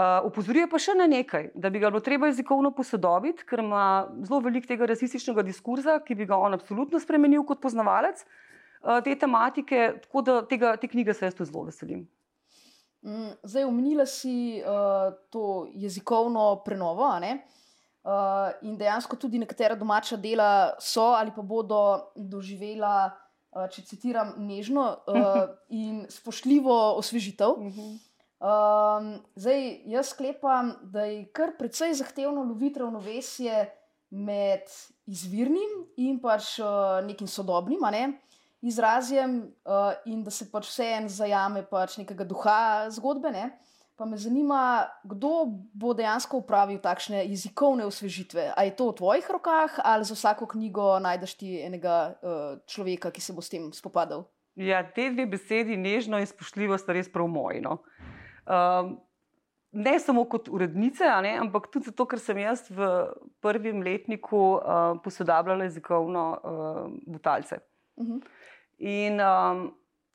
Uh, 0.00 0.26
Upozoruje 0.26 0.64
pa 0.70 0.78
še 0.78 0.94
na 0.94 1.06
nekaj, 1.06 1.50
da 1.54 1.68
bi 1.70 1.78
ga 1.78 1.90
bilo 1.90 2.00
treba 2.00 2.26
jezikovno 2.30 2.70
posodobiti, 2.70 3.44
ker 3.44 3.58
ima 3.58 4.08
zelo 4.22 4.38
veliko 4.40 4.66
tega 4.66 4.86
rasističnega 4.86 5.42
diskurza, 5.42 5.98
ki 6.06 6.14
bi 6.14 6.26
ga 6.30 6.38
on 6.40 6.54
absolutno 6.54 6.98
spremenil 6.98 7.42
kot 7.44 7.60
poznavalec, 7.60 8.22
uh, 8.24 9.02
te 9.04 9.14
tematike, 9.18 10.00
tako 10.06 10.22
da 10.22 10.46
tega, 10.46 10.76
te 10.76 10.88
knjige 10.88 11.14
se 11.14 11.26
jaz 11.26 11.34
zelo 11.42 11.64
veselim. 11.64 12.06
Mm, 13.02 13.32
zdaj, 13.42 13.64
omenila 13.64 14.06
si 14.06 14.60
uh, 14.60 15.14
to 15.30 15.66
jezikovno 15.72 16.62
prenovo. 16.64 17.08
Uh, 17.08 18.52
in 18.62 18.76
dejansko 18.76 19.16
tudi 19.16 19.38
nekatera 19.38 19.74
domača 19.74 20.16
dela 20.16 20.76
so 20.80 21.12
ali 21.16 21.32
pa 21.36 21.42
bodo 21.42 22.12
doživela, 22.16 23.10
uh, 23.52 23.66
če 23.72 23.84
citiram, 23.88 24.34
nežno 24.36 24.84
uh, 25.08 25.48
in 25.68 26.06
spoštljivo 26.08 26.96
osvežitev. 27.00 27.56
Um, 28.40 29.10
zdaj, 29.36 29.66
jaz 29.84 30.12
sklepam, 30.14 30.72
da 30.82 31.04
je 31.04 31.26
kar 31.32 31.56
precej 31.58 31.92
zahtevno 31.94 32.44
loviti 32.44 32.80
ravnovesje 32.80 33.66
med 34.10 34.68
izvirnim 35.06 35.84
in 35.96 36.20
pač 36.20 36.58
uh, 36.60 37.00
nekim 37.04 37.28
sodobnim. 37.28 37.84
Ne? 37.92 38.04
Izrazjem 38.60 39.40
uh, 39.64 39.92
in 40.04 40.22
da 40.24 40.30
se 40.30 40.46
pač 40.50 40.68
vseeno 40.68 41.08
zajame 41.08 41.62
pač 41.68 41.96
nekega 42.00 42.24
duha 42.28 42.88
zgodbe. 42.92 43.32
Ne? 43.32 43.50
Pa 43.96 44.06
me 44.08 44.16
zanima, 44.16 44.88
kdo 45.04 45.44
bo 45.76 45.92
dejansko 45.92 46.40
upravil 46.40 46.78
takšne 46.80 47.26
jezikovne 47.28 47.84
osvežitve. 47.84 48.46
Ali 48.56 48.72
je 48.72 48.76
to 48.78 48.88
v 48.92 48.96
tvojih 48.96 49.26
rokah, 49.28 49.76
ali 49.84 50.08
za 50.08 50.16
vsako 50.16 50.48
knjigo 50.54 50.94
najdeš 51.04 51.34
ti 51.36 51.58
enega 51.60 51.96
uh, 52.16 52.56
človeka, 52.64 53.12
ki 53.12 53.20
se 53.20 53.36
bo 53.36 53.44
s 53.44 53.52
tem 53.52 53.68
spopadal? 53.76 54.24
Ja, 54.56 54.80
te 54.84 55.10
dve 55.12 55.28
besedi, 55.28 55.76
nežno 55.76 56.18
in 56.20 56.28
spoštljivo, 56.28 56.76
sta 56.80 56.96
res 56.96 57.12
prav 57.12 57.28
moji. 57.28 57.60
No? 57.64 57.78
Um, 58.48 58.96
ne 59.72 59.94
samo 60.00 60.24
kot 60.28 60.48
urednice, 60.48 61.06
ne, 61.22 61.36
ampak 61.44 61.68
tudi 61.72 61.92
zato, 61.92 62.08
ker 62.08 62.20
sem 62.20 62.40
jaz 62.40 62.66
v 62.72 62.88
prvem 63.44 63.84
letniku 63.84 64.40
uh, 64.58 64.96
posodabljala 65.04 65.68
jezikovno 65.68 66.24
uh, 66.34 66.86
butalce. 67.06 67.60
Uh. 68.00 68.06
-huh. 68.06 68.20
In 68.80 69.20
um, 69.20 69.66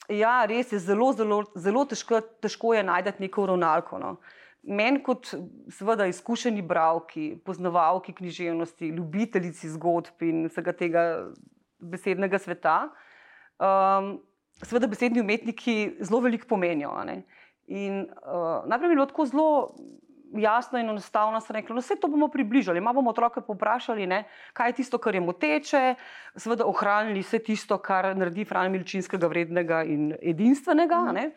ja, 0.09 0.45
res 0.49 0.71
je 0.73 0.79
zelo, 0.81 1.11
zelo, 1.13 1.43
zelo 1.55 1.85
težko, 1.85 2.21
težko 2.41 2.73
je 2.73 2.83
najti 2.83 3.13
neko 3.19 3.45
uravnalko. 3.45 3.99
No. 4.01 4.15
Meni, 4.65 5.03
kot 5.05 5.29
seveda 5.69 6.07
izkušeni 6.09 6.63
bralki, 6.65 7.35
poznavalki 7.45 8.15
književnosti, 8.17 8.89
ljubiteljici 8.97 9.69
zgodb 9.75 10.25
in 10.25 10.47
vsega 10.49 10.73
tega 10.73 11.03
besednega 11.77 12.39
sveta, 12.41 12.77
um, 13.61 14.15
seveda 14.63 14.89
besedni 14.89 15.21
umetniki 15.21 15.97
zelo 16.01 16.23
veliko 16.25 16.49
pomenijo. 16.49 16.95
In 17.67 18.01
uh, 18.01 18.65
najprej 18.65 18.89
je 18.89 18.95
bilo 18.95 19.05
tako 19.05 19.25
zelo 19.29 19.49
jasno 20.39 20.79
in 20.79 20.89
enostavno 20.89 21.39
se 21.41 21.53
reklo, 21.53 21.73
da 21.73 21.79
no, 21.79 21.81
vse 21.81 21.95
to 22.01 22.07
bomo 22.07 22.27
približali. 22.27 22.81
Malo 22.81 23.01
bomo 23.01 23.09
otroke 23.09 23.41
poprašali, 23.41 24.07
ne, 24.07 24.23
kaj 24.53 24.69
je 24.69 24.77
tisto, 24.81 24.97
kar 24.97 25.15
je 25.15 25.21
moteče, 25.21 25.83
seveda 26.35 26.65
ohranili 26.65 27.23
vse 27.23 27.39
tisto, 27.39 27.77
kar 27.77 28.11
naredi 28.17 28.45
Fran 28.45 28.71
Milčinskega 28.71 29.27
vrednega 29.27 29.83
in 29.83 30.13
edinstvenega. 30.21 31.01
Mm. 31.11 31.33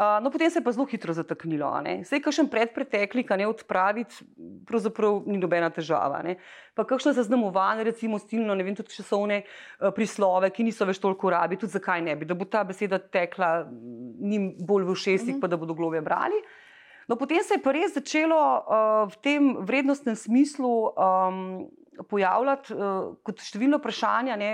Uh, 0.00 0.22
no, 0.22 0.30
potem 0.30 0.50
se 0.50 0.58
je 0.58 0.64
pa 0.64 0.72
zelo 0.72 0.86
hitro 0.86 1.12
zataknilo. 1.12 1.68
Vse, 2.00 2.22
kar 2.24 2.32
še 2.32 2.46
predpretekli, 2.48 3.24
kaj 3.26 3.40
ne 3.42 3.48
odpraviti, 3.50 4.24
pravzaprav 4.64 5.26
ni 5.28 5.36
nobena 5.36 5.68
težava. 5.74 6.22
Ne. 6.24 6.38
Pa 6.78 6.86
kakšno 6.88 7.12
zaznamovanje, 7.12 7.84
recimo 7.90 8.16
stilno, 8.22 8.54
ne 8.56 8.64
vem, 8.64 8.78
tudi 8.78 8.94
časovne 8.94 9.42
uh, 9.42 9.90
prislove, 9.92 10.48
ki 10.54 10.64
niso 10.70 10.88
več 10.88 11.02
toliko 11.02 11.34
rabi, 11.34 11.58
tudi 11.60 11.76
zakaj 11.76 12.00
ne 12.06 12.16
bi, 12.16 12.24
da 12.24 12.38
bo 12.38 12.48
ta 12.48 12.62
beseda 12.64 13.02
tekla 13.02 13.66
njim 13.68 14.54
bolj 14.56 14.88
v 14.88 14.96
šestih, 14.96 15.34
mm 15.34 15.36
-hmm. 15.36 15.42
pa 15.42 15.52
da 15.52 15.60
bodo 15.60 15.76
globe 15.76 16.00
brali. 16.00 16.38
Uh, 16.38 16.59
No, 17.08 17.16
potem 17.16 17.42
se 17.42 17.56
je 17.56 17.62
pa 17.62 17.72
res 17.74 17.94
začelo 17.96 18.38
uh, 18.38 19.04
v 19.10 19.16
tem 19.24 19.52
vrednostnem 19.66 20.16
smislu 20.16 20.92
um, 20.92 21.68
pojavljati 22.08 22.74
uh, 22.74 23.12
kot 23.26 23.42
številno 23.44 23.80
vprašanje, 23.80 24.36
ne, 24.40 24.50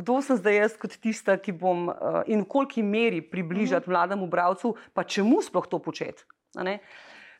kdo 0.00 0.20
sem 0.24 0.38
zdaj 0.40 0.58
jaz 0.60 0.76
kot 0.80 0.96
tista, 1.00 1.36
ki 1.40 1.54
bom 1.56 1.88
uh, 1.88 2.22
in 2.28 2.44
v 2.44 2.50
koliki 2.50 2.84
meri 2.84 3.22
približati 3.24 3.86
mhm. 3.86 3.92
mlademu 3.92 4.30
bralcu, 4.30 4.74
pa 4.92 5.06
čemu 5.06 5.42
sploh 5.44 5.68
to 5.70 5.80
početi. 5.82 6.26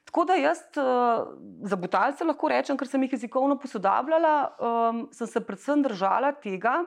Tako 0.07 0.23
da 0.29 0.37
jaz 0.39 0.63
uh, 0.79 1.27
za 1.67 1.77
butalce 1.77 2.25
lahko 2.25 2.49
rečem, 2.53 2.79
ker 2.79 2.89
sem 2.89 3.03
jih 3.03 3.17
jezikovno 3.17 3.59
posodabljala, 3.59 4.35
um, 4.57 5.01
sem 5.13 5.27
se 5.27 5.43
predvsem 5.43 5.83
držala 5.83 6.31
tega, 6.39 6.85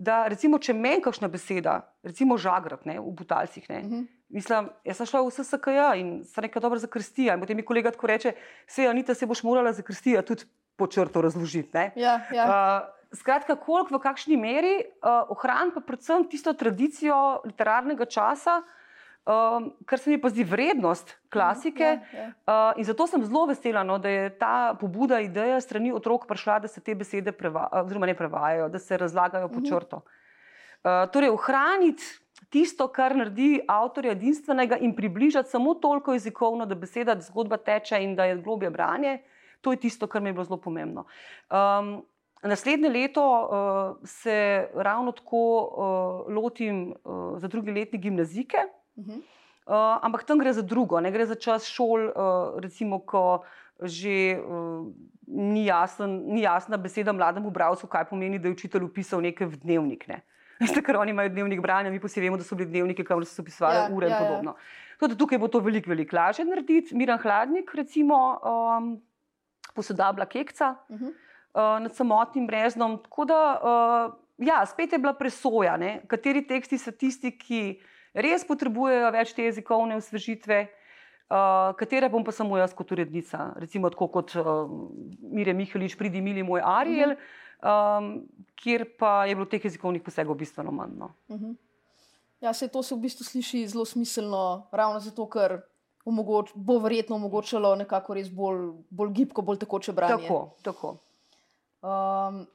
da 0.00 0.22
recimo, 0.32 0.58
če 0.58 0.72
meni 0.72 1.02
kakšna 1.04 1.28
beseda, 1.28 1.80
recimo 2.06 2.38
žagrat 2.40 2.86
ne, 2.88 2.96
v 3.00 3.12
butalcih. 3.18 3.68
Ne, 3.68 3.78
uh 3.78 3.84
mhm. 3.84 4.00
-huh. 4.00 4.16
Mislim, 4.30 4.68
jaz 4.84 4.96
sem 4.96 5.06
šla 5.06 5.20
v 5.26 5.30
SSKJ 5.30 5.78
in 5.98 6.24
sem 6.24 6.44
rekla, 6.44 6.60
dobro 6.62 6.78
za 6.78 6.86
krstija. 6.86 7.34
In 7.34 7.40
potem 7.40 7.56
mi 7.56 7.64
kolega 7.66 7.90
tako 7.90 8.06
reče, 8.06 8.32
se 8.66 8.86
Anita, 8.86 9.14
se 9.14 9.26
boš 9.26 9.42
morala 9.42 9.72
za 9.72 9.82
krstija 9.82 10.22
tudi 10.22 10.44
po 10.76 10.86
črto 10.86 11.22
razložiti. 11.22 11.78
Ja, 11.96 12.20
ja. 12.32 12.44
uh, 12.46 13.18
skratka, 13.18 13.56
koliko 13.56 13.98
v 13.98 14.00
kakšni 14.00 14.36
meri 14.36 14.76
uh, 14.78 15.30
ohraniti 15.34 15.74
pa 15.74 15.80
predvsem 15.80 16.28
tisto 16.30 16.52
tradicijo 16.52 17.42
literarnega 17.44 18.04
časa, 18.04 18.62
um, 19.30 19.68
kar 19.86 19.98
se 19.98 20.10
mi 20.10 20.18
pa 20.20 20.28
zdi 20.28 20.44
vrednost 20.44 21.14
klasike. 21.30 21.84
Ja, 21.84 22.00
ja. 22.18 22.26
Uh, 22.74 22.80
in 22.80 22.84
zato 22.84 23.06
sem 23.06 23.24
zelo 23.24 23.46
vesela, 23.46 23.82
no, 23.86 23.98
da 23.98 24.08
je 24.08 24.30
ta 24.38 24.74
pobuda, 24.80 25.20
ideja 25.22 25.60
strani 25.60 25.92
otrok 25.94 26.26
prišla, 26.28 26.58
da 26.66 26.68
se 26.68 26.80
te 26.80 26.94
besede 26.94 27.32
preva, 27.32 27.68
ne 28.00 28.14
prevajajo, 28.14 28.68
da 28.68 28.78
se 28.78 28.96
razlagajo 28.96 29.48
po 29.48 29.60
mhm. 29.60 29.68
črto. 29.68 30.02
Uh, 30.80 31.06
torej, 31.12 31.30
ohraniti 31.30 32.04
tisto, 32.50 32.88
kar 32.88 33.14
naredi 33.16 33.60
avtorja 33.68 34.14
edinstvenega 34.16 34.78
in 34.80 34.94
približati 34.96 35.50
samo 35.50 35.74
toliko 35.74 36.12
jezikovno, 36.16 36.66
da 36.66 36.74
beseda, 36.74 37.14
da 37.14 37.22
zgodba 37.22 37.56
teče 37.56 38.00
in 38.02 38.16
da 38.16 38.24
je 38.24 38.40
globje 38.42 38.70
branje, 38.70 39.18
to 39.60 39.72
je 39.72 39.80
tisto, 39.80 40.06
kar 40.06 40.22
mi 40.22 40.28
je 40.28 40.32
bilo 40.32 40.44
zelo 40.44 40.56
pomembno. 40.56 41.04
Um, 41.50 42.00
naslednje 42.42 42.88
leto 42.88 43.22
uh, 43.22 44.08
se 44.08 44.68
ravno 44.74 45.12
tako 45.12 45.44
uh, 45.60 46.34
lotim 46.34 46.94
uh, 47.04 47.38
za 47.38 47.48
drugi 47.48 47.72
letni 47.72 47.98
gimnazike. 47.98 48.56
Uh 48.96 49.04
-huh. 49.04 49.22
Uh, 49.66 49.98
ampak 50.02 50.24
tam 50.24 50.38
gre 50.38 50.52
za 50.52 50.62
drugo, 50.62 51.00
ne 51.00 51.10
gre 51.10 51.26
za 51.26 51.34
čas 51.34 51.66
šol, 51.68 52.10
uh, 52.10 52.58
recimo, 52.60 52.98
ko 52.98 53.44
že 53.82 54.36
uh, 54.36 54.86
ni, 55.26 55.64
jasen, 55.66 56.26
ni 56.34 56.42
jasna 56.42 56.76
beseda 56.76 57.12
mlademu 57.12 57.50
bralcu, 57.50 57.86
kaj 57.86 58.04
pomeni, 58.10 58.38
da 58.38 58.48
je 58.48 58.52
učitelj 58.52 58.84
upisal 58.84 59.22
nekaj 59.24 59.46
v 59.46 59.60
dnevnik. 59.62 60.08
Ne. 60.08 60.20
Veste, 60.60 60.82
ker 60.84 60.98
oni 61.00 61.14
imajo 61.14 61.32
dnevnik 61.32 61.62
branja, 61.64 61.90
mi 61.90 62.00
posebej 62.00 62.28
vemo, 62.28 62.36
da 62.40 62.44
so 62.44 62.56
bili 62.58 62.68
dnevniki, 62.68 63.04
kamor 63.04 63.24
so 63.24 63.44
pisali 63.44 63.78
ja, 63.78 63.88
ure 63.88 64.10
in 64.10 64.12
ja, 64.12 64.18
ja. 64.18 64.26
podobno. 64.26 64.56
Ja. 64.58 64.96
Tudi 65.00 65.16
tukaj 65.16 65.40
bo 65.40 65.48
to 65.48 65.62
veliko, 65.64 65.88
veliko 65.88 66.16
lažje 66.16 66.44
narediti. 66.44 66.96
Miran 66.96 67.20
Hladnik, 67.22 67.72
recimo, 67.74 68.18
um, 68.44 68.90
posodablja 69.74 70.26
kekca 70.28 70.74
uh 70.88 70.98
-huh. 71.00 71.14
uh, 71.54 71.78
nad 71.86 71.94
samotnim 71.96 72.46
breznom. 72.46 72.98
Tako 73.02 73.24
da, 73.24 73.40
uh, 73.62 74.12
ja, 74.46 74.66
spet 74.66 74.92
je 74.92 74.98
bila 74.98 75.14
presoja, 75.14 75.76
ne? 75.76 76.02
kateri 76.06 76.46
teksti 76.46 76.78
so 76.78 76.90
tisti, 76.90 77.38
ki 77.38 77.80
res 78.14 78.44
potrebujejo 78.44 79.10
več 79.12 79.34
te 79.34 79.48
jezikovne 79.48 79.96
osvežitve. 79.96 80.66
Uh, 81.30 81.70
katere 81.78 82.08
bom 82.10 82.24
pa 82.26 82.32
samo 82.34 82.58
jaz 82.58 82.72
kot 82.74 82.90
urednica, 82.90 83.52
recimo 83.62 83.90
tako 83.90 84.08
kot 84.10 84.34
uh, 84.34 84.66
Mire 85.30 85.54
Mihalič, 85.54 85.94
pridi 85.94 86.18
mili 86.20 86.42
moj 86.42 86.60
Ariel, 86.64 87.14
uh 87.14 87.18
-huh 87.18 87.50
um, 87.62 88.28
kjer 88.54 88.84
pa 88.98 89.24
je 89.26 89.34
bilo 89.34 89.46
teh 89.46 89.64
jezikovnih 89.64 90.02
posegov 90.02 90.38
bistveno 90.40 90.72
manj. 90.72 90.96
No. 90.98 91.12
Uh 91.28 91.36
mhm. 91.36 91.50
-huh. 91.50 91.56
Ja, 92.40 92.52
se 92.52 92.68
to 92.68 92.82
se 92.82 92.94
v 92.94 92.98
bistvu 92.98 93.24
sliši 93.24 93.68
zelo 93.68 93.84
smiselno, 93.84 94.68
ravno 94.72 95.00
zato, 95.00 95.28
ker 95.28 95.60
omogoč, 96.04 96.50
bo 96.54 96.78
verjetno 96.78 97.16
omogočalo 97.16 97.74
nekako 97.74 98.14
res 98.14 98.30
bolj, 98.30 98.72
bolj 98.90 99.10
gibko, 99.12 99.42
bolj 99.42 99.58
tekoče 99.58 99.92
branje. 99.92 100.22
Tako, 100.22 100.50
tako. 100.62 100.96
Um, 101.82 102.46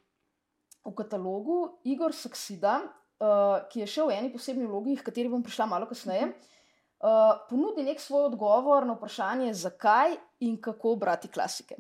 v 0.86 0.96
katalogu 0.96 1.78
Igor 1.84 2.14
Saksida, 2.14 2.82
uh, 3.22 3.64
ki 3.72 3.84
je 3.84 3.90
še 3.96 4.06
v 4.08 4.18
eni 4.18 4.32
posebni 4.34 4.68
vlogi, 4.68 4.98
v 4.98 5.06
kateri 5.06 5.32
bom 5.32 5.44
prišla 5.46 5.68
malo 5.72 5.90
kasneje, 5.90 6.32
uh, 6.32 7.42
ponudi 7.50 7.86
nek 7.86 8.02
svoj 8.02 8.30
odgovor 8.32 8.88
na 8.88 8.98
vprašanje, 8.98 9.54
zakaj 9.54 10.18
in 10.46 10.58
kako 10.62 10.96
brati 11.02 11.32
klasike. 11.32 11.80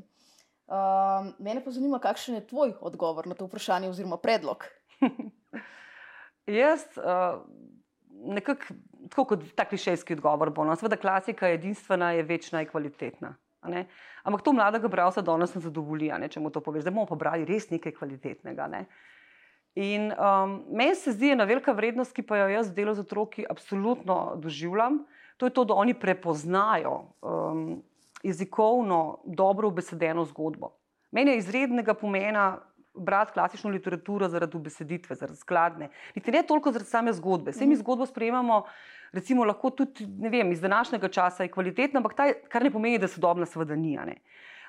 Um, 0.65 1.33
mene 1.45 1.61
pa 1.61 1.71
zanima, 1.71 2.01
kakšen 2.01 2.39
je 2.39 2.47
tvoj 2.49 2.73
odgovor 2.81 3.27
na 3.29 3.37
to 3.37 3.45
vprašanje, 3.45 3.91
oziroma 3.91 4.17
predlog. 4.17 4.65
Jaz, 6.59 6.85
uh, 6.97 7.41
nekako 8.25 8.73
tako 9.09 9.25
kot 9.25 9.43
ta 9.55 9.65
klišejski 9.65 10.13
odgovor, 10.13 10.49
bo, 10.49 10.63
no, 10.65 10.75
seveda 10.75 10.97
klasika 10.97 11.47
je 11.47 11.59
edinstvena, 11.59 12.11
je 12.11 12.23
večna 12.23 12.61
in 12.61 12.69
kvalitetna. 12.69 13.35
Ampak 14.23 14.41
to 14.41 14.53
mladega 14.53 14.87
bralca 14.87 15.21
danes 15.21 15.55
ne 15.55 15.61
zadovolji, 15.61 16.11
ne, 16.19 16.29
če 16.29 16.39
mu 16.39 16.49
to 16.53 16.61
poveš, 16.61 16.85
da 16.85 16.93
bomo 16.93 17.05
pa 17.09 17.17
brali 17.17 17.45
res 17.45 17.69
nekaj 17.71 17.95
kvalitetnega. 17.97 18.67
Ne. 18.69 18.85
In 19.75 20.13
um, 20.13 20.61
meni 20.71 20.95
se 20.95 21.11
zdi 21.11 21.33
ena 21.35 21.43
velika 21.43 21.73
vrednost, 21.75 22.13
ki 22.15 22.23
pa 22.23 22.37
jo 22.37 22.47
jaz 22.53 22.69
v 22.71 22.77
delu 22.77 22.93
z 22.95 23.03
otroki 23.03 23.43
absolutno 23.49 24.37
doživljam, 24.39 25.01
to 25.37 25.49
je 25.49 25.51
to, 25.51 25.65
da 25.67 25.75
oni 25.75 25.93
prepoznajo. 25.93 27.01
Um, 27.21 27.83
jezikovno 28.25 29.19
dobro 29.25 29.67
obesedeno 29.67 30.25
zgodbo. 30.25 30.71
Meni 31.11 31.31
je 31.31 31.37
izrednega 31.37 31.93
pomena 31.93 32.57
brati 32.95 33.33
klasično 33.33 33.69
literaturo 33.69 34.29
zaradi 34.29 34.57
beseditve, 34.57 35.15
zaradi 35.15 35.37
skladne. 35.37 35.89
Niti 36.15 36.31
ne 36.31 36.41
toliko 36.47 36.71
zaradi 36.71 36.89
same 36.89 37.13
zgodbe. 37.13 37.51
Vse 37.51 37.65
mi 37.65 37.75
mhm. 37.75 37.81
zgodbo 37.83 38.05
sprejemamo, 38.05 38.63
recimo, 39.13 39.45
lahko 39.45 39.69
tudi 39.69 40.07
vem, 40.29 40.51
iz 40.51 40.61
današnjega 40.61 41.07
časa 41.07 41.43
je 41.43 41.51
kvalitetna, 41.51 41.99
ampak 41.99 42.15
ta, 42.15 42.31
kar 42.49 42.63
ne 42.63 42.71
pomeni, 42.71 42.99
da 42.99 43.07
sodobna 43.07 43.45
seveda 43.45 43.75
ni. 43.75 43.97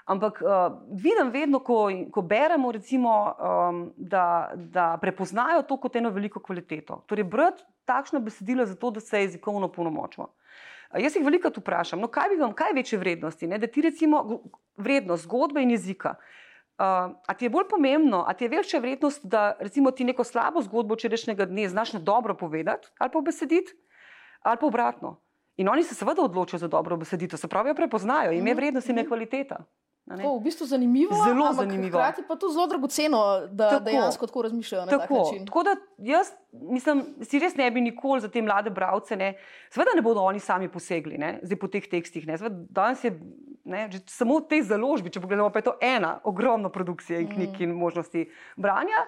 Ampak 0.06 0.42
uh, 0.42 0.78
vidim 1.02 1.30
vedno, 1.34 1.58
ko, 1.58 1.90
ko 2.14 2.22
beremo, 2.22 2.70
recimo, 2.72 3.12
um, 3.26 3.80
da, 3.96 4.52
da 4.54 4.98
prepoznajo 5.02 5.64
to 5.66 5.76
kot 5.82 5.96
eno 5.96 6.12
veliko 6.14 6.40
kvaliteto. 6.40 7.00
Torej, 7.10 7.24
brati 7.24 7.64
takšno 7.84 8.20
besedilo 8.20 8.66
zato, 8.66 8.90
da 8.90 9.00
se 9.00 9.20
jezikovno 9.20 9.68
polnomočimo. 9.68 10.28
Uh, 10.30 11.00
jaz 11.02 11.16
jih 11.16 11.24
veliko 11.26 11.50
vprašam, 11.56 12.00
no, 12.00 12.06
kaj 12.08 12.28
bi 12.28 12.38
vam, 12.40 12.54
kaj 12.54 12.70
je 12.70 12.78
večje 12.78 12.98
vrednosti? 12.98 13.46
Ne? 13.50 13.58
Da 13.58 13.66
ti 13.66 13.82
recimo 13.82 14.40
vrednost 14.76 15.26
zgodbe 15.26 15.62
in 15.62 15.74
jezika. 15.74 16.14
Uh, 16.78 17.16
a 17.26 17.34
ti 17.34 17.44
je 17.44 17.50
bolj 17.50 17.68
pomembno, 17.70 18.24
a 18.28 18.34
ti 18.34 18.44
je 18.44 18.48
večja 18.48 18.80
vrednost, 18.80 19.26
da 19.26 19.56
recimo 19.60 19.90
ti 19.90 20.04
neko 20.04 20.24
slabo 20.24 20.62
zgodbo 20.62 20.94
včerajšnjega 20.94 21.46
dne 21.46 21.68
znaš 21.68 21.92
na 21.92 22.00
dobro 22.00 22.34
povedati 22.36 22.88
ali 22.98 23.10
pa 23.10 23.20
besediti, 23.20 23.72
ali 24.42 24.58
pa 24.60 24.66
obratno. 24.66 25.16
In 25.56 25.68
oni 25.68 25.82
se 25.82 25.94
seveda 25.94 26.22
odločijo 26.22 26.58
za 26.58 26.68
dobro 26.68 26.96
besedito, 26.96 27.36
se 27.36 27.48
pravi, 27.48 27.70
jo 27.70 27.74
prepoznajo, 27.74 28.32
ime 28.32 28.50
Mhm, 28.50 28.56
vrednosti 28.56 28.92
in 28.92 28.98
mhm. 28.98 29.06
kvaliteta. 29.08 29.64
To 30.06 30.14
je 30.14 30.38
v 30.38 30.42
bistvu 30.44 30.66
zanimivo. 30.66 31.10
Zelo 31.24 31.52
zanimivo. 31.52 31.98
Hkrati 31.98 32.22
pa 32.28 32.36
tudi 32.36 32.54
zelo 32.54 32.66
dragoceno, 32.66 33.46
da 33.50 33.70
Tako. 33.70 33.84
dejansko 33.84 34.26
tako 34.26 34.42
razmišljajo 34.42 34.84
na 34.84 34.90
tak 34.90 35.00
Tako, 35.00 35.32
tako 35.46 35.62
da 35.62 35.76
jaz 35.98 36.30
mislim, 36.52 37.04
si 37.22 37.38
res 37.38 37.56
ne 37.56 37.70
bi 37.70 37.80
nikoli 37.80 38.20
za 38.20 38.28
te 38.28 38.42
mlade 38.42 38.70
bralce, 38.70 39.16
ne, 39.16 39.34
seveda 39.70 39.90
ne 39.96 40.02
bodo 40.02 40.22
oni 40.22 40.40
sami 40.40 40.68
posegli 40.68 41.18
ne, 41.18 41.40
zdaj 41.42 41.58
po 41.58 41.66
teh 41.68 41.88
tekstih. 41.90 42.26
Ne, 42.26 42.38
seveda, 42.38 42.62
danes 42.70 43.04
je 43.04 43.12
ne, 43.64 43.88
že 43.90 44.04
samo 44.06 44.38
v 44.38 44.46
tej 44.46 44.62
založbi, 44.70 45.10
če 45.10 45.20
pogledamo, 45.20 45.50
pa 45.50 45.58
je 45.58 45.70
to 45.72 45.74
ena 45.82 46.20
ogromna 46.24 46.70
produkcija 46.70 47.18
in 47.20 47.26
knjig 47.26 47.58
Mm. 47.58 47.62
in 47.62 47.74
možnosti 47.74 48.28
branja. 48.56 49.06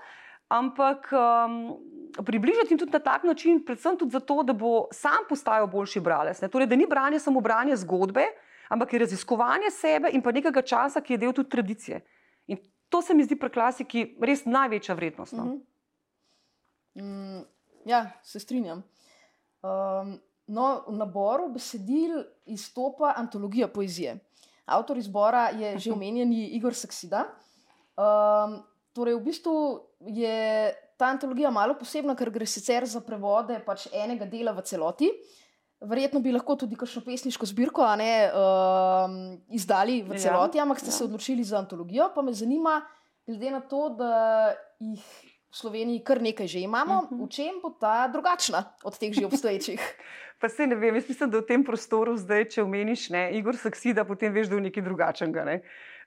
Ampak 0.49 1.12
um, 1.12 1.76
približati 2.25 2.73
jim 2.73 2.78
tudi 2.78 2.93
na 2.93 2.99
tak 2.99 3.25
način, 3.25 3.64
predvsem 3.64 3.99
tudi 3.99 4.17
zato, 4.17 4.43
da 4.43 4.52
bo 4.52 4.88
sam 4.93 5.28
postajal 5.28 5.67
boljši 5.67 6.00
bralec. 6.00 6.40
Ne? 6.40 6.49
Torej, 6.49 6.67
da 6.67 6.76
ni 6.76 6.87
branje 6.90 7.19
samo 7.19 7.40
branje 7.40 7.76
zgodbe, 7.76 8.25
ampak 8.69 8.93
je 8.93 8.99
raziskovanje 9.05 9.71
sebe 9.71 10.11
in 10.13 10.23
pa 10.23 10.33
nekega 10.33 10.63
časa, 10.63 11.01
ki 11.01 11.15
je 11.15 11.19
del 11.19 11.33
tudi 11.33 11.51
tradicije. 11.51 12.01
In 12.47 12.59
to 12.89 13.03
se 13.03 13.15
mi 13.15 13.25
zdi 13.25 13.37
pri 13.37 13.51
klasiki 13.53 14.05
res 14.21 14.45
največja 14.47 14.95
vrednost. 14.95 15.37
No? 15.37 15.45
Mhm. 15.45 15.59
Mm, 16.99 17.43
ja, 17.87 18.07
se 18.23 18.41
strinjam. 18.41 18.83
Um, 19.63 20.17
no, 20.47 20.67
v 20.89 20.97
naboru 20.97 21.49
besedil 21.53 22.23
izstopa 22.47 23.13
antologija 23.17 23.69
poezije. 23.69 24.19
Avtor 24.67 24.99
izbora 24.99 25.49
je 25.51 25.77
že 25.83 25.93
omenjeni 25.93 26.49
Igor 26.59 26.75
Saksida. 26.75 27.27
Um, 27.99 28.61
torej, 28.93 29.19
v 29.19 29.25
bistvu 29.25 29.55
je 30.01 30.73
ta 30.99 31.13
antologija 31.13 31.51
malo 31.51 31.77
posebna, 31.79 32.17
ker 32.19 32.31
gre 32.31 32.47
sicer 32.47 32.87
za 32.87 33.01
prevode 33.01 33.61
pač 33.67 33.87
enega 33.93 34.27
dela 34.27 34.53
v 34.53 34.65
celoti. 34.67 35.11
Verjetno 35.81 36.19
bi 36.21 36.33
lahko 36.33 36.57
tudi 36.57 36.75
kakšno 36.75 37.03
pesniško 37.03 37.47
zbirko 37.47 37.87
ne, 37.97 38.29
um, 38.29 39.13
izdali 39.49 40.03
v 40.03 40.13
Ja, 40.13 40.19
celoti, 40.19 40.59
ampak 40.59 40.81
ste 40.81 40.89
ja. 40.89 40.93
se 40.93 41.05
odločili 41.05 41.45
za 41.45 41.59
antologijo. 41.59 42.11
Pa 42.11 42.23
me 42.23 42.33
zanima, 42.33 42.81
glede 43.23 43.51
na 43.51 43.61
to, 43.61 43.89
da 43.91 44.11
jih 44.81 45.05
v 45.49 45.55
Sloveniji 45.55 46.03
kar 46.03 46.19
nekaj 46.21 46.47
že 46.47 46.61
imamo, 46.61 47.03
Mhm. 47.05 47.15
v 47.17 47.29
čem 47.29 47.55
bo 47.63 47.71
ta 47.71 48.09
drugačna 48.09 48.65
od 48.83 48.99
teh 48.99 49.13
že 49.13 49.25
obstoječih? 49.25 49.79
Pa 50.41 50.49
se 50.49 50.67
ne 50.67 50.77
vem, 50.77 50.95
jaz 50.95 51.09
mislim, 51.09 51.31
da 51.31 51.39
v 51.39 51.47
tem 51.47 51.65
prostoru 51.65 52.15
zdaj, 52.17 52.45
če 52.49 52.63
omeniš 52.63 53.11
ne, 53.11 53.31
Igor 53.33 53.57
Saksida, 53.57 54.05
potem 54.05 54.31
veš, 54.31 54.47
da 54.47 54.55
je 54.55 54.61
nekaj 54.61 54.83
drugačnega. 54.83 55.43
Ne. 55.45 55.57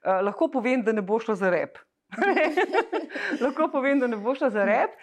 Uh, 0.02 0.20
lahko 0.22 0.48
povem, 0.48 0.84
da 0.84 0.92
ne 0.92 1.02
bo 1.02 1.20
šlo 1.20 1.36
za 1.36 1.50
rep. 1.50 1.76
lahko 3.44 3.68
povem, 3.68 4.00
da 4.00 4.08
ne 4.08 4.16
bo 4.16 4.36
šlo 4.36 4.50
za 4.50 4.64
rep. 4.64 4.92
Uh, 4.92 5.00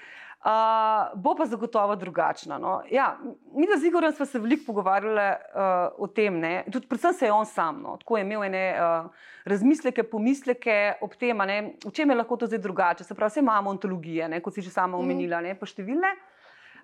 bo 1.15 1.35
pa 1.35 1.47
zagotovo 1.47 1.97
drugačna. 1.97 2.59
No. 2.59 2.83
Ja, 2.91 3.19
mi 3.55 3.67
z 3.79 3.85
Igorjem 3.87 4.13
smo 4.13 4.27
se 4.27 4.39
veliko 4.39 4.63
pogovarjali 4.67 5.35
uh, 5.35 5.99
o 5.99 6.07
tem, 6.07 6.39
ne. 6.41 6.65
tudi 6.73 6.87
predvsem 6.87 7.13
se 7.13 7.27
je 7.27 7.33
on 7.33 7.47
sam, 7.47 7.83
no. 7.83 7.97
tako 7.97 8.17
je 8.17 8.23
imel 8.23 8.45
ene 8.45 8.79
uh, 8.79 9.11
razmisleke, 9.45 10.03
pomisleke 10.03 10.95
ob 11.01 11.15
tem, 11.19 11.39
ne, 11.39 11.75
v 11.85 11.91
čem 11.93 12.11
je 12.11 12.17
lahko 12.17 12.37
to 12.37 12.47
zdaj 12.47 12.59
drugače. 12.59 13.05
Se 13.05 13.15
pravi, 13.15 13.31
vse 13.31 13.41
imamo 13.41 13.71
ontologije, 13.71 14.29
ne, 14.29 14.41
kot 14.41 14.55
si 14.55 14.63
že 14.63 14.71
sama 14.71 14.97
Mhm. 14.97 15.05
omenila, 15.05 15.41
ne, 15.41 15.55
pa 15.55 15.67
številne. 15.67 16.15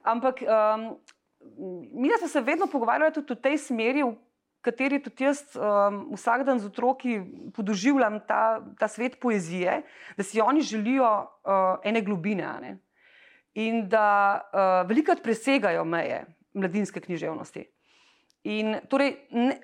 Ampak 0.02 0.42
um, 0.42 0.99
mi 1.92 2.11
smo 2.18 2.28
se 2.28 2.40
vedno 2.40 2.66
pogovarjali 2.66 3.12
tudi 3.12 3.34
v 3.34 3.40
tej 3.40 3.58
smeri, 3.58 4.02
v 4.02 4.16
kateri 4.64 4.99
tudi 4.99 5.25
jaz 5.25 5.44
um, 5.56 6.11
vsak 6.16 6.44
dan 6.44 6.58
z 6.58 6.66
otroki 6.66 7.20
podoživljam 7.54 8.20
ta, 8.26 8.64
ta 8.80 8.88
svet 8.88 9.20
poezije, 9.20 9.85
da 10.16 10.22
si 10.22 10.40
oni 10.40 10.61
želijo 10.61 11.07
uh, 11.07 11.79
ene 11.85 12.02
globine. 12.02 12.50
ne. 12.61 12.79
In 13.55 13.88
da 13.88 14.07
uh, 14.43 14.88
velikokrat 14.88 15.23
presegajo 15.23 15.85
meje 15.85 16.25
mladinske 16.55 17.01
književnosti. 17.01 17.64
In 18.45 18.77
torej 18.88 19.14
ne, 19.31 19.61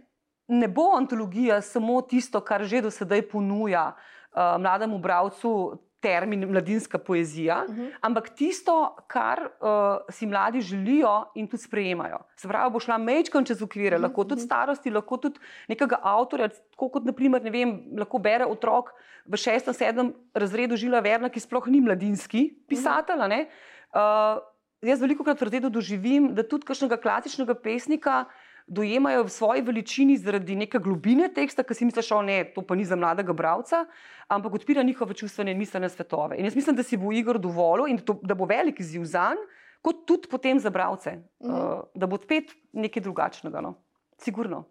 ne 0.49 0.69
bo 0.69 0.93
antologija 0.97 1.61
samo 1.61 2.01
tisto, 2.03 2.41
kar 2.41 2.65
že 2.65 2.81
do 2.81 2.91
sedaj 2.91 3.23
ponuja 3.29 3.93
uh, 3.93 4.59
mlademu 4.59 4.99
bralcu 4.99 5.55
termin 6.01 6.47
mladinska 6.49 6.99
poezija, 6.99 7.65
Mhm. 7.69 7.87
ampak 8.01 8.31
tisto, 8.31 8.73
kar 9.07 9.39
uh, 9.61 9.69
si 10.09 10.27
mladi 10.27 10.61
želijo 10.61 11.27
in 11.35 11.47
tudi 11.47 11.63
sprejemajo. 11.63 12.19
Se 12.37 12.49
pravi, 12.49 12.71
bo 12.73 12.81
šla 12.81 12.97
mečkam 12.99 13.45
čez 13.45 13.63
okvire, 13.63 13.97
Mhm, 13.97 14.03
lahko 14.03 14.25
tudi 14.25 14.41
mhm. 14.41 14.47
starosti, 14.47 14.91
lahko 14.91 15.17
tudi 15.19 15.39
nekega 15.69 15.99
avtorja, 16.03 16.49
tako 16.49 16.89
kot 16.89 17.05
naprimer, 17.05 17.43
ne 17.43 17.51
vem, 17.51 17.75
lahko 17.99 18.19
bere 18.19 18.47
otrok 18.47 18.95
v 19.27 19.37
šestem, 19.37 19.75
sedmem 19.75 20.15
razredu 20.35 20.77
Žila 20.77 21.01
Verna, 21.01 21.29
ki 21.29 21.41
sploh 21.41 21.67
ni 21.67 21.81
mladinski 21.81 22.49
pisatelj. 22.69 23.21
a 23.21 23.29
ne. 23.29 23.49
Uh, 23.91 24.39
jaz 24.87 25.01
veliko 25.03 25.25
krat 25.25 25.41
v 25.41 25.49
razredu 25.49 25.71
doživim, 25.71 26.31
da 26.35 26.43
tudi 26.47 26.67
kakšnega 26.69 26.97
klasičnega 27.03 27.55
pesnika 27.55 28.25
dojemajo 28.71 29.25
v 29.27 29.33
svoji 29.35 29.63
veličini 29.67 30.17
zaradi 30.17 30.55
neke 30.57 30.79
globine 30.79 31.27
teksta, 31.35 31.65
ki 31.67 31.75
si 31.75 31.85
misliš, 31.85 32.09
da 32.09 32.23
ne, 32.23 32.45
to 32.55 32.63
pa 32.63 32.77
ni 32.79 32.85
za 32.87 32.97
mladega 32.97 33.33
bralca, 33.35 33.85
ampak 34.31 34.55
odpira 34.55 34.83
njihove 34.83 35.15
čustvene 35.15 35.51
in 35.51 35.59
miselne 35.59 35.89
svetove. 35.91 36.39
In 36.39 36.47
jaz 36.47 36.55
mislim, 36.55 36.77
da 36.77 36.83
si 36.87 36.97
bo 36.97 37.11
Igor 37.13 37.39
dovolil 37.39 37.91
in 37.91 37.99
da, 37.99 38.05
to, 38.07 38.21
da 38.23 38.35
bo 38.35 38.47
velik 38.47 38.81
izziv 38.81 39.05
za 39.05 39.33
njega, 39.35 39.59
kot 39.83 40.05
tudi 40.07 40.29
potem 40.29 40.59
za 40.61 40.71
bralce, 40.71 41.17
Mhm. 41.41 41.51
uh, 41.51 41.81
da 41.95 42.07
bo 42.07 42.17
spet 42.17 42.53
nekaj 42.73 43.03
drugačnega. 43.03 43.61
No. 43.61 43.75
Sigurno. 44.19 44.65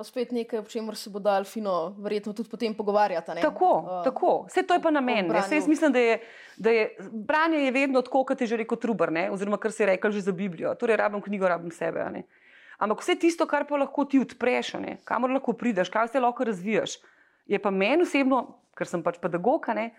Pa 0.00 0.04
spet 0.08 0.30
nekaj, 0.32 0.62
o 0.62 0.64
čemer 0.64 0.96
se 0.96 1.10
bo 1.12 1.20
dal 1.20 1.44
fino, 1.44 1.92
verjetno 2.00 2.32
tudi 2.32 2.48
potem 2.48 2.72
pogovarjati. 2.74 3.30
a 3.30 3.34
ne? 3.34 3.42
Tako, 3.44 3.70
Uh, 3.84 4.04
tako. 4.04 4.46
Vse 4.48 4.62
to 4.64 4.74
je 4.74 4.80
pa 4.80 4.90
namen. 4.90 5.28
Saj 5.28 5.58
jaz 5.58 5.68
mislim, 5.68 5.92
da 5.92 5.98
je, 5.98 6.14
da 6.56 6.70
je 6.70 6.96
branje 7.12 7.58
je 7.58 7.70
vedno 7.70 8.00
tako, 8.02 8.24
kot 8.24 8.40
je 8.40 8.46
že 8.46 8.56
rekel 8.56 8.78
Trubar, 8.80 9.12
ne? 9.12 9.28
oziroma 9.30 9.58
kar 9.60 9.70
je 9.78 9.86
rekel 9.86 10.10
že 10.10 10.20
za 10.20 10.32
Biblijo. 10.32 10.72
Torej, 10.74 10.96
rabim 10.96 11.20
knjigo, 11.20 11.48
rabim 11.48 11.70
sebe. 11.70 12.00
ne. 12.12 12.24
Ampak 12.80 13.02
vse 13.04 13.18
tisto, 13.20 13.44
kar 13.44 13.66
pa 13.68 13.76
lahko 13.76 14.06
ti 14.08 14.16
odpreš, 14.16 14.72
ne, 14.80 14.96
kamor 15.04 15.30
lahko 15.36 15.52
prideš, 15.52 15.92
kaj 15.92 16.08
se 16.08 16.20
lahko 16.20 16.44
razvijaš, 16.48 16.96
je 17.44 17.58
pa 17.60 17.70
meni 17.70 18.06
osebno, 18.08 18.38
ker 18.72 18.88
sem 18.88 19.02
pač 19.04 19.20
pedagog, 19.20 19.68
a 19.68 19.74
ne, 19.76 19.90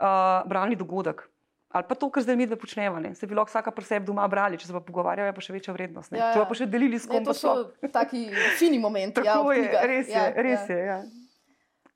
uh, 0.00 0.40
bralni 0.48 0.76
dogodek. 0.80 1.26
Ali 1.70 1.84
pa 1.84 1.94
to, 1.94 2.08
kar 2.08 2.22
zdaj 2.22 2.34
mi 2.34 2.46
dve 2.46 2.56
počnemo. 2.56 2.98
ne. 2.98 3.14
Se 3.14 3.26
bi 3.26 3.34
lahko 3.34 3.48
vsaka 3.48 3.70
pri 3.70 3.84
sebi 3.84 4.06
doma 4.06 4.26
brali, 4.26 4.58
če 4.58 4.66
se 4.66 4.72
pa 4.72 4.80
pogovarjajo, 4.80 5.26
je 5.26 5.34
pa 5.34 5.40
še 5.40 5.52
večja 5.52 5.72
vrednost. 5.72 6.10
ne. 6.10 6.18
Ja, 6.18 6.32
Če 6.32 6.38
ja. 6.38 6.42
pa, 6.42 6.48
pa 6.48 6.54
še 6.54 6.66
delili 6.66 6.98
s 6.98 7.06
Ne, 7.06 7.12
kom. 7.12 7.24
to 7.24 7.30
pa 7.30 7.34
sploh. 7.34 7.60
so 7.76 7.88
taki 7.88 8.22
fini 8.56 8.78
momenti. 8.78 9.20
ja, 9.20 9.32
Tako 9.32 9.44
v 9.44 9.52
je, 9.52 9.60
knjigah. 9.60 9.84
res 9.84 10.08
je, 10.08 10.14
Ja, 10.14 10.24
res 10.36 10.62
ja. 10.64 10.74
je. 10.74 10.84
Ja. 10.84 10.98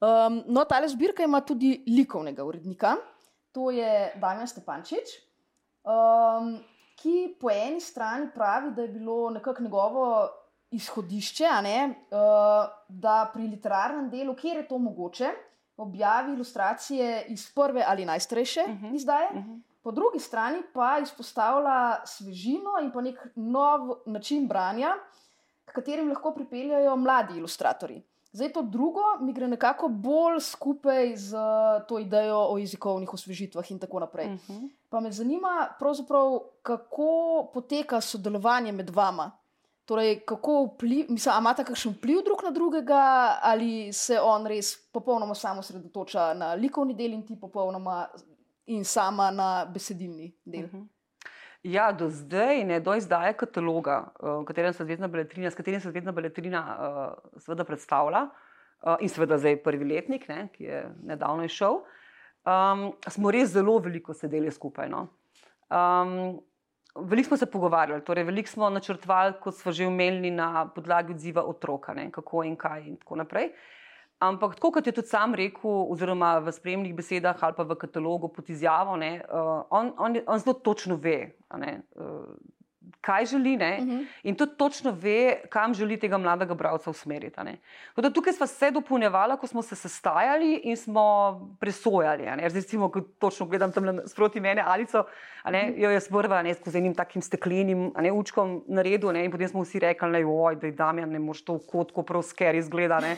Um, 0.00 0.42
no, 0.46 0.64
ta 0.64 0.78
zbirka 0.84 1.22
ima 1.22 1.40
tudi 1.40 1.82
likovnega 1.88 2.44
urednika, 2.44 2.94
to 3.52 3.70
je 3.70 3.90
Damjan 4.16 4.46
Stepančič, 4.46 5.10
um, 5.82 6.54
ki 6.94 7.12
po 7.34 7.48
eni 7.48 7.80
strani 7.80 8.28
pravi, 8.30 8.70
da 8.70 8.82
je 8.82 8.88
bilo 8.90 9.30
nekako 9.30 9.62
njegovo 9.62 10.04
izhodišče, 10.70 11.48
ne, 11.62 11.78
uh, 12.10 12.66
da 12.88 13.30
pri 13.32 13.48
literarnem 13.48 14.10
delu, 14.10 14.34
kjer 14.34 14.56
je 14.56 14.68
to 14.68 14.78
mogoče, 14.78 15.30
objavi 15.76 16.32
ilustracije 16.32 17.24
iz 17.28 17.52
prve 17.52 17.84
ali 17.86 18.04
najstarejše 18.04 18.60
uh 18.62 18.70
Mhm. 18.70 18.86
-huh. 18.86 18.94
izdaje. 18.94 19.28
Mhm. 19.34 19.54
Po 19.82 19.90
drugi 19.90 20.18
strani 20.18 20.62
pa 20.72 20.98
izpostavlja 20.98 21.96
svežino 22.06 22.70
in 22.82 22.92
pa 22.92 23.00
nek 23.00 23.26
nov 23.34 23.80
način 24.06 24.48
branja, 24.48 24.94
k 25.64 25.72
katerim 25.72 26.08
lahko 26.08 26.30
pripeljajo 26.32 26.96
mladi 26.96 27.38
ilustratorji. 27.38 28.02
Zdaj 28.32 28.52
to 28.52 28.62
drugo 28.62 29.00
mi 29.20 29.32
gre 29.32 29.48
nekako 29.48 29.88
bolj 29.88 30.40
skupaj 30.40 31.16
z 31.16 31.36
to 31.88 31.98
idejo 31.98 32.46
o 32.50 32.58
jezikovnih 32.58 33.14
osvežitvah 33.14 33.70
in 33.70 33.78
tako 33.78 34.00
naprej. 34.00 34.26
Mhm. 34.26 34.66
Pa 34.88 35.00
me 35.00 35.12
zanima, 35.12 35.68
kako 36.62 37.06
poteka 37.54 38.00
sodelovanje 38.00 38.72
med 38.72 38.90
vama. 38.90 39.30
Torej, 39.84 40.22
kako 40.24 40.62
vpliv, 40.64 41.10
mislim, 41.12 41.32
a 41.34 41.40
imate 41.42 41.64
kakšen 41.64 41.92
vpliv 41.92 42.22
drug 42.24 42.40
na 42.44 42.50
drugega, 42.50 43.02
ali 43.42 43.92
se 43.92 44.16
on 44.20 44.46
res 44.48 44.72
popolnoma 44.92 45.34
samo 45.34 45.60
osredotoča 45.60 46.32
na 46.34 46.54
likovni 46.54 46.94
del 46.96 47.12
in 47.12 47.26
ti 47.26 47.36
popolnoma 47.40 48.06
in 48.66 48.84
sama 48.84 49.30
na 49.30 49.48
besedilni 49.68 50.32
del. 50.44 50.66
Mhm. 50.66 50.86
Ja, 51.64 51.92
do 51.92 52.10
zdaj, 52.12 52.64
ne, 52.64 52.80
do 52.80 52.94
izdaje 52.94 53.32
kataloga, 53.40 54.12
eh, 54.20 54.28
v 54.28 54.44
katerem 54.44 54.72
se 54.72 54.84
Zvezdna 54.84 55.08
beletrina, 55.08 55.50
s 55.50 55.56
katerim 55.56 55.80
se 55.80 55.90
Zvezdna 55.90 56.12
beletrina 56.12 56.60
uh, 56.60 57.40
seveda 57.40 57.64
predstavlja, 57.64 58.26
uh, 58.82 58.96
in 59.00 59.08
seveda 59.08 59.38
zdaj 59.40 59.62
prvi 59.64 59.84
letnik, 59.84 60.28
ne, 60.28 60.48
ki 60.52 60.64
je 60.64 60.82
nedavno 61.08 61.44
izšel, 61.44 61.80
um, 62.44 62.84
smo 63.08 63.32
res 63.32 63.54
zelo 63.56 63.78
veliko 63.78 64.14
sedeli 64.14 64.52
skupaj. 64.52 64.90
No. 64.92 65.06
Um, 65.72 66.42
veliko 66.94 67.28
smo 67.28 67.36
se 67.36 67.46
pogovarjali, 67.46 68.04
torej 68.04 68.24
veliko 68.24 68.48
smo 68.48 68.70
načrtovali, 68.70 69.34
kot 69.42 69.54
smo 69.54 69.72
že 69.72 69.86
omenili, 69.86 70.30
na 70.30 70.66
podlagi 70.66 71.12
odziva 71.12 71.42
otroka, 71.42 71.94
ne, 71.94 72.10
kako 72.12 72.44
in 72.44 72.56
kaj 72.56 72.86
in 72.88 72.96
tako 72.96 73.16
naprej. 73.16 73.50
Ampak, 74.22 74.54
tako 74.54 74.70
kot 74.70 74.86
je 74.86 74.92
tudi 74.92 75.08
sam 75.08 75.34
rekel, 75.34 75.70
oziroma 75.90 76.38
v 76.38 76.52
spremnih 76.52 76.94
besedah 76.94 77.42
ali 77.42 77.54
pa 77.56 77.62
v 77.62 77.76
katalogu 77.76 78.28
pod 78.32 78.50
izjavo, 78.50 78.96
ne, 78.96 79.18
uh, 79.26 79.64
on, 79.70 79.92
on, 79.98 80.16
on 80.26 80.38
zelo 80.38 80.54
točno 80.54 80.96
ve, 80.96 81.34
ne, 81.58 81.82
uh, 81.96 82.30
kaj 83.00 83.26
želi 83.26 83.56
ne, 83.56 83.78
uh 83.80 83.88
-huh. 83.88 84.06
in 84.22 84.34
tudi 84.34 84.56
točno 84.56 84.90
ve, 84.90 85.40
kam 85.48 85.74
želi 85.74 85.96
tega 86.00 86.18
mladega 86.18 86.54
bralca 86.54 86.90
usmeriti. 86.90 87.40
Teda, 87.94 88.10
tukaj 88.10 88.32
smo 88.32 88.46
se 88.46 88.70
dopolnjevali, 88.70 89.36
ko 89.40 89.46
smo 89.46 89.62
se 89.62 89.76
sestajali 89.76 90.60
in 90.64 90.76
smo 90.76 91.04
presojali. 91.60 92.24
Recimo, 92.36 92.88
ko 92.88 93.00
točno 93.00 93.46
gledam 93.46 93.72
tam 93.72 93.98
sproti 94.06 94.40
mene 94.40 94.62
ali 94.66 94.86
so, 94.86 95.04
jo 95.76 95.90
jaz 95.90 96.10
vrva 96.10 96.42
ne, 96.42 96.54
skozi 96.54 96.78
enim 96.78 96.94
takim 96.94 97.22
steklenim 97.22 97.92
ne, 98.00 98.12
učkom 98.12 98.64
na 98.66 98.82
redu 98.82 99.10
in 99.10 99.30
potem 99.30 99.48
smo 99.48 99.62
vsi 99.62 99.78
rekli, 99.78 100.08
ne, 100.08 100.24
oj, 100.26 100.56
da 100.56 100.66
je 100.66 100.72
Damjan, 100.72 101.10
ne 101.10 101.18
moreš 101.18 101.44
to 101.44 101.54
v 101.54 101.66
kot, 101.66 101.92
ko 101.92 102.02
prav 102.02 102.22
sker 102.22 102.54
izgleda. 102.54 103.00
Ne, 103.00 103.16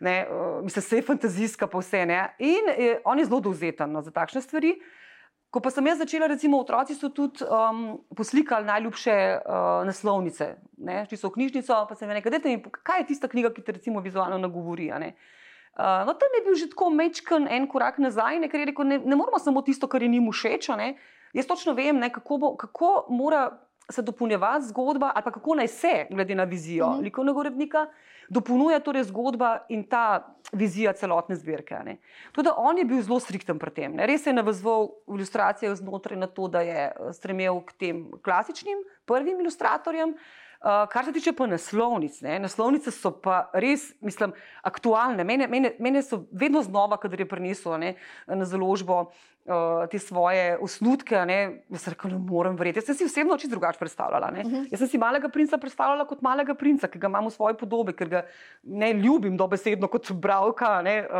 ne, 0.00 0.26
uh, 0.30 0.64
mislim, 0.64 0.82
vse 0.82 0.96
je 0.96 1.02
fantazijska 1.02 1.66
pa 1.66 1.78
vse. 1.78 2.06
Ne. 2.06 2.34
In 2.38 2.70
je, 2.78 3.00
on 3.04 3.18
je 3.18 3.24
zelo 3.24 3.40
dovzeten 3.40 3.92
no, 3.92 4.02
za 4.02 4.10
takšne 4.10 4.40
stvari. 4.40 4.76
Ko 5.50 5.62
pa 5.62 5.70
sem 5.70 5.86
jaz 5.86 5.98
začela, 6.02 6.26
recimo, 6.26 6.58
otroci 6.60 6.94
so 6.94 7.08
tudi 7.14 7.46
um, 7.46 7.96
poslikali 8.16 8.66
najljubše 8.66 9.14
uh, 9.38 9.86
naslovnice. 9.86 10.56
Ne? 10.76 11.04
Če 11.08 11.16
so 11.16 11.30
v 11.30 11.38
knjižnico, 11.38 11.78
pa 11.88 11.96
sem 11.96 12.10
rekel, 12.10 12.34
mi, 12.44 12.58
kaj 12.82 13.04
je 13.04 13.08
tista 13.12 13.30
knjiga, 13.30 13.52
ki 13.54 13.64
te 13.64 13.76
recimo 13.78 14.02
vizualno 14.04 14.38
nagovori. 14.42 14.90
Uh, 14.90 16.02
no, 16.08 16.16
tam 16.18 16.34
je 16.36 16.42
bil 16.44 16.58
že 16.58 16.70
tako 16.72 16.90
mečken 16.90 17.46
en 17.48 17.68
korak 17.70 18.02
nazaj, 18.02 18.40
ne? 18.42 18.50
ker 18.52 18.60
je 18.60 18.72
rekel, 18.72 18.88
ne, 18.88 18.98
ne 18.98 19.16
moramo 19.16 19.38
samo 19.38 19.62
tisto, 19.62 19.88
kar 19.88 20.02
je 20.02 20.10
njim 20.12 20.28
všeč. 20.32 20.68
Jaz 21.36 21.46
točno 21.46 21.76
vem, 21.76 21.98
ne, 22.00 22.10
kako, 22.12 22.38
bo, 22.38 22.56
kako 22.56 23.06
mora 23.12 23.50
se 23.90 24.02
dopolnjevati 24.02 24.66
zgodba, 24.66 25.12
ali 25.14 25.24
pa 25.24 25.30
kako 25.30 25.54
naj 25.54 25.68
se, 25.68 26.06
glede 26.10 26.34
na 26.34 26.44
vizijo 26.44 26.86
mm 26.86 26.92
-hmm. 26.92 27.02
likovnega 27.04 27.38
urednika, 27.38 27.86
dopolnjuje 28.28 28.80
torej 28.80 29.04
zgodba 29.10 29.66
in 29.68 29.84
ta 29.84 30.36
vizija 30.52 30.92
celotne 30.92 31.36
zbirke. 31.36 31.78
Tudi 32.32 32.50
on 32.56 32.78
je 32.78 32.84
bil 32.84 33.02
zelo 33.02 33.20
strikten 33.20 33.58
pri 33.58 33.70
tem. 33.70 33.94
Ne. 33.96 34.06
Res 34.06 34.26
je 34.26 34.32
navezval 34.32 34.90
ilustracijo 35.08 35.74
znotraj 35.74 36.18
na 36.18 36.26
to, 36.26 36.48
da 36.48 36.62
je 36.66 36.90
stremel 37.12 37.60
k 37.66 37.78
tem 37.78 38.02
klasičnim 38.22 38.84
prvim 39.06 39.40
ilustratorjem. 39.40 40.14
Uh, 40.14 40.45
kar 40.62 41.04
se 41.04 41.12
tiče 41.12 41.32
pa 41.32 41.46
naslovnic, 41.46 42.20
ne, 42.20 42.38
naslovnice 42.38 42.90
so 42.90 43.12
pa 43.22 43.50
res, 43.52 43.92
mislim, 44.00 44.32
aktualne. 44.62 45.24
Mene, 45.24 45.46
mene, 45.46 45.74
mene 45.78 46.02
so 46.02 46.24
vedno 46.32 46.62
znova, 46.62 46.96
kadar 47.00 47.20
je 47.20 47.28
prineslo 47.28 47.78
ne, 47.78 47.94
na 48.26 48.44
založbo 48.44 49.00
uh, 49.00 49.24
uh, 49.46 49.86
te 49.90 49.98
svoje 49.98 50.58
osnutke. 50.60 51.14
Jaz 51.70 51.88
rekel, 51.88 52.10
ne 52.10 52.18
morem 52.18 52.56
verjeti. 52.58 52.80
Jaz 52.80 52.86
sem 52.90 52.98
si 52.98 53.06
osebno 53.06 53.38
čisto 53.38 53.54
drugače 53.54 53.78
predstavljala. 53.78 54.30
Uh 54.32 54.38
mhm. 54.38 54.54
-huh. 54.54 54.68
Jaz 54.70 54.78
sem 54.78 54.88
si 54.88 54.98
malega 54.98 55.28
princa 55.28 55.58
predstavljala 55.58 56.06
kot 56.06 56.22
malega 56.22 56.54
princa, 56.54 56.88
ki 56.88 56.98
ga 56.98 57.06
imam 57.06 57.26
v 57.26 57.30
svoji 57.30 57.54
podobi, 57.54 57.92
ker 57.92 58.08
ga 58.08 58.22
ne 58.62 58.92
ljubim 58.92 59.36
dobesedno 59.36 59.88
kot 59.88 60.12
bralka 60.12 60.82
ne, 60.82 61.06
uh, 61.10 61.16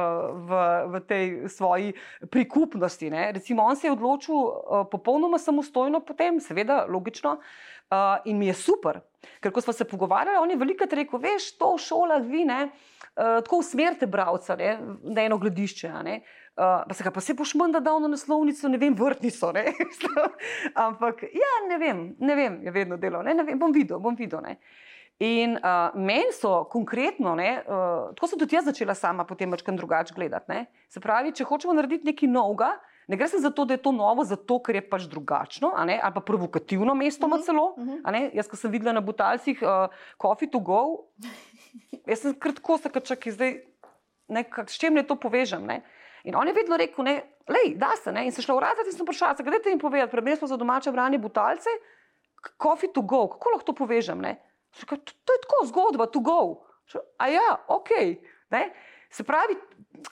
v, 0.49 0.51
v 0.87 1.01
tej 1.01 1.49
svoji 1.49 1.93
prikupnosti. 2.31 3.11
Ne. 3.11 3.33
Recimo, 3.33 3.63
on 3.63 3.77
se 3.77 3.87
je 3.87 3.93
odločil 3.93 4.35
uh, 4.35 4.87
popolnoma 4.91 5.39
samostojno, 5.39 6.01
potem, 6.01 6.41
seveda, 6.41 6.87
logično. 6.89 7.31
Uh, 7.31 7.76
in 8.25 8.39
mi 8.39 8.47
je 8.47 8.55
super, 8.55 9.01
ker 9.41 9.53
ko 9.53 9.61
smo 9.61 9.73
se 9.73 9.85
pogovarjali, 9.85 10.39
on 10.39 10.51
je 10.51 10.57
veliko 10.57 10.89
rekel: 10.91 11.21
Veš, 11.23 11.53
to 11.59 11.75
v 11.75 11.83
šolah 11.83 12.23
vi 12.23 12.45
ne, 12.45 12.71
uh, 13.17 13.39
tako 13.45 13.61
usmerite 13.63 14.07
bralca 14.07 14.57
ne, 14.57 14.79
na 15.03 15.23
eno 15.23 15.39
gledišče. 15.39 15.93
Ne. 16.05 16.21
Uh, 16.57 16.83
pa 16.89 16.95
se 16.95 17.05
ga 17.05 17.13
pa 17.13 17.21
vse 17.21 17.37
pošmem, 17.37 17.73
da 17.73 17.81
da 17.81 17.99
na 17.99 18.09
naslovnico, 18.09 18.69
ne 18.69 18.79
vem, 18.79 18.95
vrtnico. 18.97 19.53
Ne? 19.53 19.65
Ampak, 20.87 21.23
ja, 21.23 21.53
ne 21.69 21.79
vem, 21.79 22.03
ne 22.19 22.35
vem, 22.35 22.59
je 22.65 22.73
vedno 22.73 22.97
delo, 22.97 23.23
ne, 23.23 23.35
ne 23.35 23.45
vem, 23.45 23.59
bom 23.61 23.73
videl, 23.73 24.01
bom 24.01 24.17
videl. 24.17 24.41
Ne? 24.43 24.57
In 25.19 25.57
uh, 25.57 25.95
meni 25.97 26.33
so 26.37 26.65
konkretno, 26.73 27.35
ne, 27.37 27.51
uh, 27.65 28.11
tako 28.17 28.29
sem 28.29 28.41
tudi 28.41 28.57
jaz 28.57 28.67
začela 28.69 28.95
sama 28.95 29.25
potem 29.25 29.53
večkrat 29.53 29.77
drugače 29.77 30.17
gledati. 30.17 30.53
Ne? 30.53 30.67
Se 30.93 31.01
pravi, 31.01 31.33
če 31.37 31.45
hočemo 31.45 31.77
narediti 31.77 32.09
nekaj 32.09 32.29
novega, 32.29 32.75
ne 33.07 33.17
gre 33.17 33.29
se 33.29 33.39
za 33.39 33.51
to, 33.51 33.65
da 33.65 33.75
je 33.75 33.83
to 33.83 33.93
novo, 33.93 34.25
zato 34.25 34.59
ker 34.63 34.75
je 34.75 34.83
pač 34.91 35.07
drugačno 35.11 35.73
ali 35.77 35.99
pa 36.15 36.21
provokativno 36.21 36.95
mesto, 36.95 37.27
uh 37.27 37.33
-huh, 37.33 37.45
celo. 37.45 37.75
Uh 37.77 37.85
-huh. 37.85 38.31
Jaz, 38.35 38.49
ko 38.49 38.57
sem 38.57 38.71
videla 38.71 38.93
na 38.93 39.01
Butalcih 39.01 39.63
uh, 39.63 39.95
Coffee 40.23 40.51
to 40.51 40.59
Go, 40.59 41.07
jaz 42.11 42.21
sem 42.21 42.35
kratko 42.35 42.79
se 42.79 42.89
kačak, 42.89 43.29
zdaj, 43.29 43.61
ne, 44.29 44.45
kak, 44.45 44.71
s 44.71 44.79
čim 44.79 44.95
ne 44.95 45.03
to 45.03 45.17
povežem. 45.17 45.67
Ne? 45.67 45.83
In 46.25 46.37
on 46.37 46.49
je 46.49 46.53
vedno 46.53 46.77
rekel, 46.77 47.05
ne, 47.05 47.23
lej, 47.49 47.75
da 47.77 47.91
se 47.97 48.13
ne. 48.13 48.25
In 48.27 48.33
se 48.33 48.43
šla 48.43 48.61
razred 48.61 48.87
in 48.87 48.93
sem 48.93 49.07
vprašala, 49.07 49.35
kaj 49.35 49.63
ti 49.63 49.69
jim 49.69 49.79
povedati, 49.79 50.11
prebili 50.11 50.37
smo 50.37 50.49
za 50.49 50.57
domače 50.57 50.93
branje 50.93 51.19
butalce, 51.19 51.71
coffee 52.63 52.93
to 52.93 53.03
go, 53.03 53.29
kako 53.29 53.51
lahko 53.51 53.67
to 53.67 53.73
povežem. 53.73 54.23
Šla, 54.73 54.97
to, 54.97 55.13
to 55.25 55.33
je 55.33 55.41
tako 55.41 55.67
zgodba, 55.67 56.07
to 56.07 56.21
go. 56.21 56.67
Šla, 56.87 57.01
A 57.19 57.29
ja, 57.29 57.57
ok. 57.69 57.91
Ne? 58.51 58.71
Se 59.17 59.25
pravi, 59.25 59.57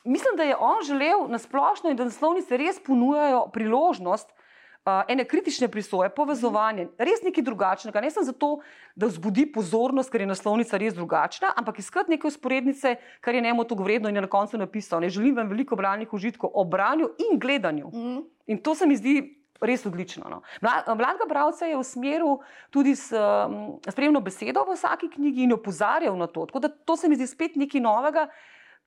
mislim, 0.04 0.36
da 0.36 0.42
je 0.42 0.56
on 0.56 0.82
želel 0.84 1.26
na 1.28 1.38
splošno 1.38 1.90
in 1.90 1.96
da 1.96 2.06
naslovnice 2.08 2.56
res 2.56 2.78
ponujajo 2.86 3.42
priložnost, 3.52 4.30
uh, 4.30 5.02
ene 5.08 5.26
kritične 5.28 5.68
prisoje, 5.68 6.08
povezovanje, 6.16 6.86
res 6.98 7.20
nekaj 7.24 7.44
drugačnega. 7.44 8.00
Ne 8.00 8.10
samo 8.10 8.24
zato, 8.24 8.50
da 8.96 9.10
vzbudi 9.12 9.44
pozornost, 9.52 10.08
ker 10.12 10.24
je 10.24 10.30
naslovnica 10.30 10.80
res 10.80 10.96
drugačna, 10.96 11.52
ampak 11.56 11.82
iskati 11.84 12.16
neke 12.16 12.30
usporednice, 12.32 12.96
kar 13.20 13.36
je 13.36 13.44
njemu 13.44 13.66
to 13.68 13.76
vredno 13.76 14.08
in 14.08 14.16
je 14.16 14.24
na 14.24 14.30
koncu 14.30 14.58
napisal. 14.58 15.04
Ne 15.04 15.12
želim 15.12 15.36
vam 15.36 15.52
veliko 15.52 15.76
branjih 15.76 16.12
užitkov 16.12 16.50
o 16.54 16.64
branju 16.64 17.10
in 17.28 17.38
gledanju. 17.38 17.92
Mm. 17.92 18.22
In 18.46 18.62
to 18.62 18.74
se 18.74 18.86
mi 18.86 18.96
zdi. 18.96 19.40
Res 19.64 19.84
odlično. 19.86 20.26
No. 20.28 20.40
Mladega 20.60 21.24
bralca 21.28 21.64
je 21.64 21.76
usmeril 21.78 22.40
tudi 22.74 22.96
s 22.98 23.14
um, 23.14 23.78
spremno 23.86 24.20
besedo 24.20 24.64
v 24.66 24.74
vsaki 24.74 25.08
knjigi 25.08 25.46
in 25.46 25.54
opozarjal 25.54 26.18
na 26.18 26.26
to. 26.26 26.44
Tako 26.50 26.60
da 26.60 26.68
to 26.68 26.96
se 27.00 27.08
mi 27.08 27.16
zdi 27.16 27.26
spet 27.30 27.56
nekaj 27.56 27.80
novega, 27.80 28.26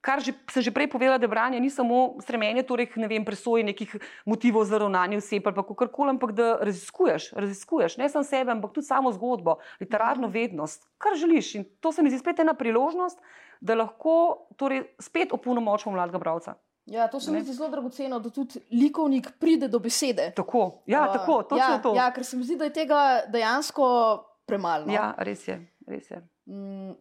kar 0.02 0.22
že, 0.24 0.34
sem 0.52 0.64
že 0.64 0.72
prej 0.72 0.88
povedala, 0.92 1.18
da 1.18 1.28
branje 1.28 1.60
ni 1.60 1.70
samo 1.70 2.18
stremenje, 2.22 2.64
torej 2.64 2.94
ne 2.96 3.08
vem, 3.08 3.26
presoje 3.26 3.64
nekih 3.64 3.98
motivov 4.26 4.66
za 4.66 4.78
ravnanje 4.78 5.18
oseb 5.18 5.48
ali 5.48 5.56
kako 5.56 5.88
koli, 5.88 6.10
ampak 6.16 6.32
da 6.32 6.58
raziskuješ, 6.62 7.32
raziskuješ 7.34 7.98
ne 7.98 8.10
samo 8.10 8.24
sebe, 8.24 8.52
ampak 8.52 8.74
tudi 8.74 8.88
samo 8.88 9.12
zgodbo, 9.12 9.58
literarno 9.80 10.28
vednost, 10.28 10.88
kar 10.98 11.18
želiš. 11.18 11.56
In 11.56 11.66
to 11.80 11.92
se 11.92 12.04
mi 12.04 12.10
zdi 12.10 12.20
spet 12.20 12.40
ena 12.40 12.54
priložnost, 12.54 13.20
da 13.62 13.76
lahko 13.76 14.48
torej, 14.58 14.86
spet 15.00 15.34
opolnomočimo 15.34 15.96
mladega 15.96 16.18
bralca. 16.18 16.56
Ja, 16.88 17.08
to 17.12 17.20
se 17.20 17.32
mi 17.32 17.42
zdi 17.44 17.54
zelo 17.54 17.68
dragoceno, 17.70 18.20
da 18.20 18.30
tudi 18.30 18.62
likovnik 18.72 19.28
pride 19.40 19.68
do 19.68 19.80
besede. 19.80 20.32
Tako, 20.36 20.84
ja, 20.86 21.02
uh, 21.10 21.14
tako, 21.14 21.58
ja, 21.58 21.80
to. 21.84 21.92
Ja, 21.96 22.12
ker 22.16 22.24
se 22.24 22.38
mi 22.38 22.48
zdi, 22.48 22.56
da 22.56 22.70
je 22.70 22.74
tega 22.74 23.02
dejansko 23.28 23.88
premalo. 24.48 24.88
Ja, 24.92 25.12
res 25.18 25.48
je. 25.48 25.60
Res 25.88 26.08
je. 26.12 26.22
Mm. 26.46 26.96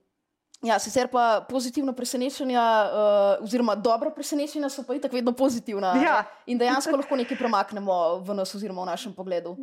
Ja, 0.67 0.79
sicer 0.83 1.09
pa 1.13 1.41
pozitivna 1.47 1.93
presenečenja, 1.95 2.63
uh, 2.63 3.45
oziroma 3.45 3.77
dobra 3.79 4.11
presenečenja, 4.11 4.71
so 4.73 4.83
pa 4.87 4.97
i 4.97 5.01
tako 5.01 5.19
vedno 5.19 5.33
pozitivna. 5.37 5.95
Ja. 6.03 6.17
In 6.51 6.59
dejansko 6.59 6.97
lahko 6.97 7.19
nekaj 7.19 7.39
premaknemo 7.39 7.99
v 8.27 8.35
nas, 8.35 8.55
oziroma 8.57 8.83
v 8.83 8.91
našem 8.91 9.15
pogledu. 9.15 9.55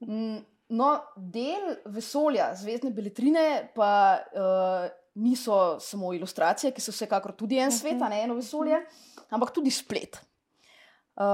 Mm, 0.00 0.38
no, 0.78 0.92
del 1.16 1.74
vesolja, 1.92 2.52
zvezdne 2.56 2.92
beletrine, 2.94 3.44
pa 3.76 3.90
uh, 4.16 4.88
niso 5.18 5.76
samo 5.80 6.14
ilustracije, 6.14 6.72
ki 6.72 6.82
so 6.82 6.94
vsekakor 6.94 7.34
tudi 7.36 7.58
en 7.60 7.74
svet, 7.74 8.00
ne 8.00 8.22
eno 8.24 8.38
vesolje, 8.38 8.80
ampak 9.34 9.52
tudi 9.54 9.74
splet. 9.74 10.20
Uh, 11.18 11.24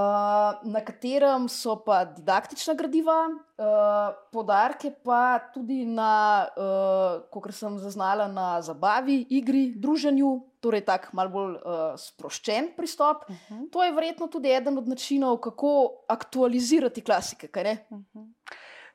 na 0.64 0.80
katerem 0.80 1.44
so 1.52 1.74
pa 1.84 2.06
didaktična 2.08 2.72
gradiva, 2.72 3.18
uh, 3.28 4.14
podarke 4.32 4.88
pa 5.04 5.36
tudi 5.52 5.82
na, 5.84 6.46
uh, 6.56 7.18
kot 7.28 7.50
sem 7.52 7.76
zaznala, 7.82 8.24
na 8.32 8.62
zabavi, 8.64 9.18
igri, 9.36 9.74
druženju, 9.76 10.30
torej 10.64 10.86
tako 10.88 11.12
malo 11.12 11.34
bolj 11.34 11.58
uh, 11.58 11.82
sproščen 12.00 12.70
pristop. 12.78 13.28
Uh 13.28 13.34
mhm. 13.34 13.60
-huh. 13.60 13.70
To 13.72 13.84
je 13.84 13.92
verjetno 13.92 14.26
tudi 14.26 14.54
eden 14.56 14.78
od 14.78 14.88
načinov, 14.88 15.36
kako 15.36 15.92
aktualizirati 16.08 17.04
klasike. 17.04 17.48
Uh 17.90 17.98
mhm. 17.98 18.04
-huh. 18.14 18.26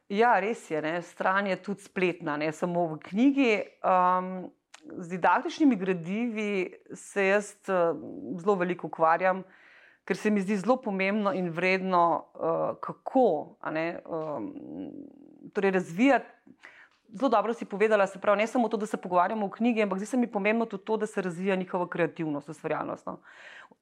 Ja, 0.10 0.40
res 0.40 0.72
je. 0.72 0.82
Ne? 0.82 1.02
Stran 1.02 1.48
je 1.48 1.64
tudi 1.64 1.82
spletna, 1.82 2.38
ne 2.38 2.52
samo 2.52 2.88
v 2.88 3.00
knjigi. 3.00 3.62
Um, 3.86 4.50
z 4.98 5.10
didaktičnimi 5.10 5.76
gradivi 5.76 6.74
se 6.94 7.26
jaz 7.26 7.54
uh, 7.68 7.94
zelo 8.42 8.56
veliko 8.56 8.88
ukvarjam 8.88 9.44
ker 10.10 10.18
se 10.18 10.32
mi 10.34 10.42
zdi 10.42 10.58
zelo 10.58 10.80
pomembno 10.82 11.36
in 11.38 11.52
vredno, 11.54 12.26
uh, 12.34 12.78
kako 12.82 13.58
ne, 13.70 14.00
um, 14.10 14.48
torej 15.54 15.72
razvijati. 15.72 16.26
Zelo 17.14 17.30
dobro 17.30 17.54
si 17.54 17.66
povedala, 17.66 18.08
se 18.08 18.20
pravi, 18.22 18.42
ne 18.42 18.48
samo 18.48 18.70
to, 18.70 18.78
da 18.78 18.86
se 18.86 18.98
pogovarjamo 18.98 19.46
o 19.46 19.50
knjigi, 19.50 19.84
ampak 19.86 20.02
zdi 20.02 20.06
se 20.06 20.18
mi 20.18 20.28
pomembno 20.28 20.66
tudi 20.66 20.86
to, 20.86 20.98
da 20.98 21.06
se 21.06 21.22
razvija 21.22 21.56
njihova 21.56 21.88
kreativnost, 21.90 22.50
ustvarjalnost. 22.50 23.06
No. 23.06 23.20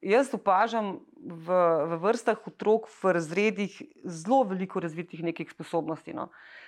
Jaz 0.01 0.33
opažam 0.35 0.99
v, 1.15 1.63
v 1.95 2.03
vrstah 2.03 2.43
otrok 2.47 2.91
v 2.91 3.15
razredih 3.15 3.81
zelo 4.03 4.43
veliko 4.43 4.83
razvitih 4.83 5.23
nekih 5.23 5.51
sposobnosti, 5.51 6.13
no, 6.13 6.27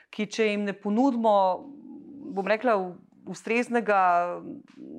ki 0.09 0.25
če 0.25 0.51
jim 0.53 0.67
ne 0.71 0.73
ponudimo, 0.73 1.35
bom 2.31 2.47
rekla, 2.47 2.79
ustreznega 3.27 4.39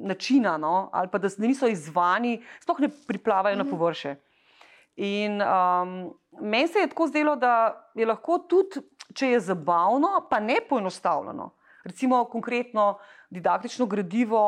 načina, 0.05 0.59
no, 0.61 0.91
ali 0.93 1.09
pa 1.09 1.19
da 1.19 1.33
niso 1.41 1.69
izvani, 1.69 2.43
sploh 2.61 2.81
ne 2.85 2.93
priplavajo 3.09 3.57
mm 3.57 3.61
-hmm. 3.61 3.65
na 3.65 3.71
mhm. 3.71 3.79
površje. 3.79 4.21
In 5.01 5.41
um, 5.41 5.93
meni 6.41 6.69
se 6.69 6.79
je 6.79 6.89
tako 6.89 7.07
zdelo, 7.09 7.37
da 7.37 7.91
je 7.95 8.07
lahko 8.07 8.39
tudi, 8.49 8.83
če 9.17 9.31
je 9.31 9.41
zabavno, 9.41 10.27
pa 10.31 10.41
ne 10.41 10.59
poenostavljeno. 10.69 11.51
Recimo, 11.85 12.25
konkretno 12.29 12.99
didaktično 13.31 13.87
gradivo 13.87 14.43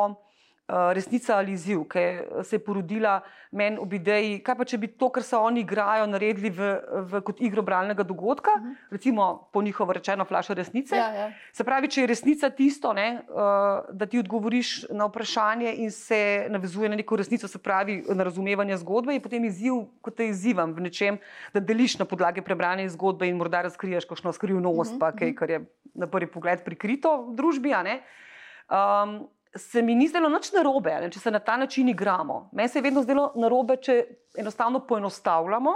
resnica 0.67 1.37
ali 1.37 1.51
izziv, 1.51 1.83
ki 1.91 1.99
se 2.43 2.55
je 2.55 2.59
porodila 2.63 3.21
meni 3.51 3.77
ob 3.77 3.93
ideji, 3.93 4.37
kaj 4.43 4.55
pa 4.55 4.65
če 4.65 4.77
bi 4.79 4.87
to, 4.87 5.09
kar 5.13 5.23
se 5.23 5.35
oni 5.35 5.61
igrajo, 5.61 6.05
naredili 6.07 6.49
v, 6.49 6.69
v, 7.11 7.21
kot 7.27 7.41
igro 7.43 7.61
bralnega 7.61 8.03
dogodka, 8.03 8.51
uh 8.55 8.63
-huh. 8.63 8.75
recimo 8.91 9.49
po 9.53 9.61
njihovo 9.61 9.93
rečeno, 9.93 10.25
flaša 10.25 10.53
resnice. 10.53 10.95
Ja, 10.95 11.09
ja. 11.13 11.31
Se 11.51 11.63
pravi, 11.63 11.87
če 11.87 12.01
je 12.01 12.07
resnica 12.07 12.49
tisto, 12.49 12.93
ne, 12.93 13.21
uh, 13.29 13.95
da 13.95 14.05
ti 14.05 14.19
odgovoriš 14.19 14.85
na 14.89 15.05
vprašanje 15.05 15.73
in 15.73 15.91
se 15.91 16.47
navezuje 16.49 16.89
na 16.89 16.95
neko 16.95 17.15
resnico, 17.15 17.47
se 17.47 17.57
pravi 17.57 18.03
na 18.09 18.23
razumevanje 18.23 18.77
zgodbe, 18.77 19.13
je 19.13 19.19
potem 19.19 19.45
izziv, 19.45 19.73
kot 20.01 20.15
te 20.15 20.27
izzivam 20.27 20.73
v 20.73 20.81
nečem, 20.81 21.17
da 21.53 21.59
deliš 21.59 21.99
na 21.99 22.05
podlagi 22.05 22.41
prebrane 22.41 22.89
zgodbe 22.89 23.27
in 23.27 23.37
morda 23.37 23.61
razkriješ 23.61 24.05
kakšno 24.05 24.31
skrivnost, 24.31 24.91
uh 24.91 24.97
-huh. 24.97 24.99
pa 24.99 25.11
kaj, 25.11 25.35
kar 25.35 25.49
je 25.49 25.65
na 25.93 26.07
prvi 26.07 26.27
pogled 26.27 26.63
prikrito 26.63 27.21
v 27.21 27.35
družbi. 27.35 27.73
Um, 27.73 29.27
se 29.55 29.81
mi 29.81 29.95
ni 29.95 30.07
zdelo 30.07 30.29
nič 30.29 30.51
narobe, 30.53 31.09
če 31.11 31.19
se 31.19 31.31
na 31.31 31.39
ta 31.39 31.57
način 31.57 31.89
igramo. 31.89 32.49
Meni 32.51 32.69
se 32.69 32.79
je 32.79 32.83
vedno 32.83 33.01
zdelo 33.01 33.31
narobe, 33.35 33.77
če 33.77 34.05
enostavno 34.37 34.79
poenostavljamo. 34.87 35.71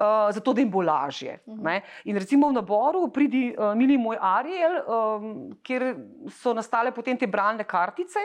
Uh, 0.00 0.06
zato, 0.32 0.52
da 0.52 0.60
jim 0.60 0.70
bo 0.70 0.80
lažje. 0.82 1.38
Uh 1.46 1.54
Mhm. 1.54 1.66
-huh. 1.66 1.80
In 2.04 2.16
recimo 2.16 2.48
v 2.48 2.52
naboru 2.52 3.08
pridi 3.12 3.54
uh, 3.58 3.74
mili 3.74 3.98
moj 3.98 4.16
Ariel, 4.20 4.72
um, 4.88 5.50
kjer 5.62 5.96
so 6.30 6.54
nastale 6.54 6.90
potem 6.92 7.18
te 7.18 7.26
bralne 7.26 7.64
kartice, 7.64 8.18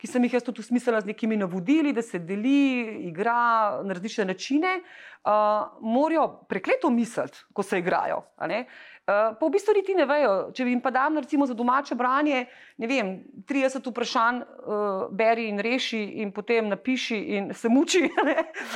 ki 0.00 0.08
sem 0.08 0.24
jih 0.24 0.38
jaz 0.38 0.44
tudi 0.46 0.64
usmislila 0.64 1.00
z 1.00 1.10
nekimi 1.12 1.36
navodili, 1.36 1.92
da 1.92 2.02
se 2.02 2.18
deli, 2.18 3.06
igra 3.10 3.82
na 3.84 3.92
različne 3.92 4.24
načine. 4.24 4.80
Uh, 5.20 5.68
morajo 5.84 6.28
prekleto 6.48 6.88
misliti, 6.90 7.38
ko 7.52 7.62
se 7.62 7.78
igrajo. 7.78 8.22
Uh, 8.40 8.56
pa 9.36 9.46
v 9.46 9.50
bistvu 9.52 9.74
niti 9.76 9.92
ne 9.94 10.06
vejo. 10.08 10.30
Če 10.56 10.64
jim 10.64 10.80
pa 10.80 10.88
dam 10.90 11.18
recimo 11.18 11.44
za 11.46 11.52
domače 11.54 11.94
branje, 11.94 12.46
ne 12.80 12.88
vem, 12.88 13.10
30 13.44 13.84
vprašanj, 13.90 14.40
uh, 14.40 15.10
beri 15.12 15.48
in 15.50 15.60
reši, 15.60 16.00
in 16.24 16.32
potem 16.32 16.68
napiši 16.72 17.18
in 17.36 17.52
se 17.54 17.68
muči. 17.68 18.06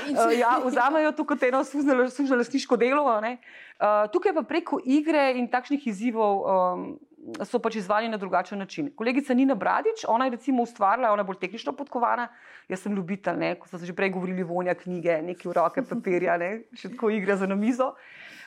In 0.09 0.17
Uh, 0.19 0.29
se- 0.29 0.39
ja, 0.39 0.59
vzamajo 0.65 1.13
to 1.13 1.25
kot 1.25 1.43
eno 1.43 1.65
služno 1.65 2.37
lastniško 2.37 2.77
delo. 2.77 3.05
Uh, 3.17 4.05
tukaj 4.13 4.35
pa 4.35 4.43
preko 4.43 4.81
igre 4.85 5.33
in 5.39 5.49
takšnih 5.49 5.87
izzivov 5.87 6.45
um, 6.45 6.99
so 7.45 7.59
pač 7.59 7.79
izvali 7.81 8.09
na 8.09 8.19
drugačen 8.21 8.59
način. 8.59 8.91
Kolegica 8.97 9.35
Nina 9.35 9.55
Bradič, 9.55 10.05
ona 10.09 10.27
je 10.29 10.35
recimo 10.37 10.63
ustvarila, 10.63 11.13
ona 11.13 11.23
je 11.23 11.29
bolj 11.31 11.41
tehnično 11.41 11.73
podkovana, 11.73 12.29
jaz 12.69 12.85
sem 12.85 12.95
ljubitelj, 12.95 13.39
ne, 13.41 13.55
kot 13.59 13.73
smo 13.73 13.79
že 13.79 13.97
prej 13.97 14.13
govorili, 14.15 14.43
vonja 14.43 14.75
knjige, 14.75 15.21
neki 15.23 15.49
v 15.49 15.57
roke 15.57 15.85
papirja, 15.89 16.37
ne, 16.41 16.51
še 16.77 16.93
tako 16.95 17.11
igra 17.11 17.37
za 17.41 17.49
namizo. 17.51 17.95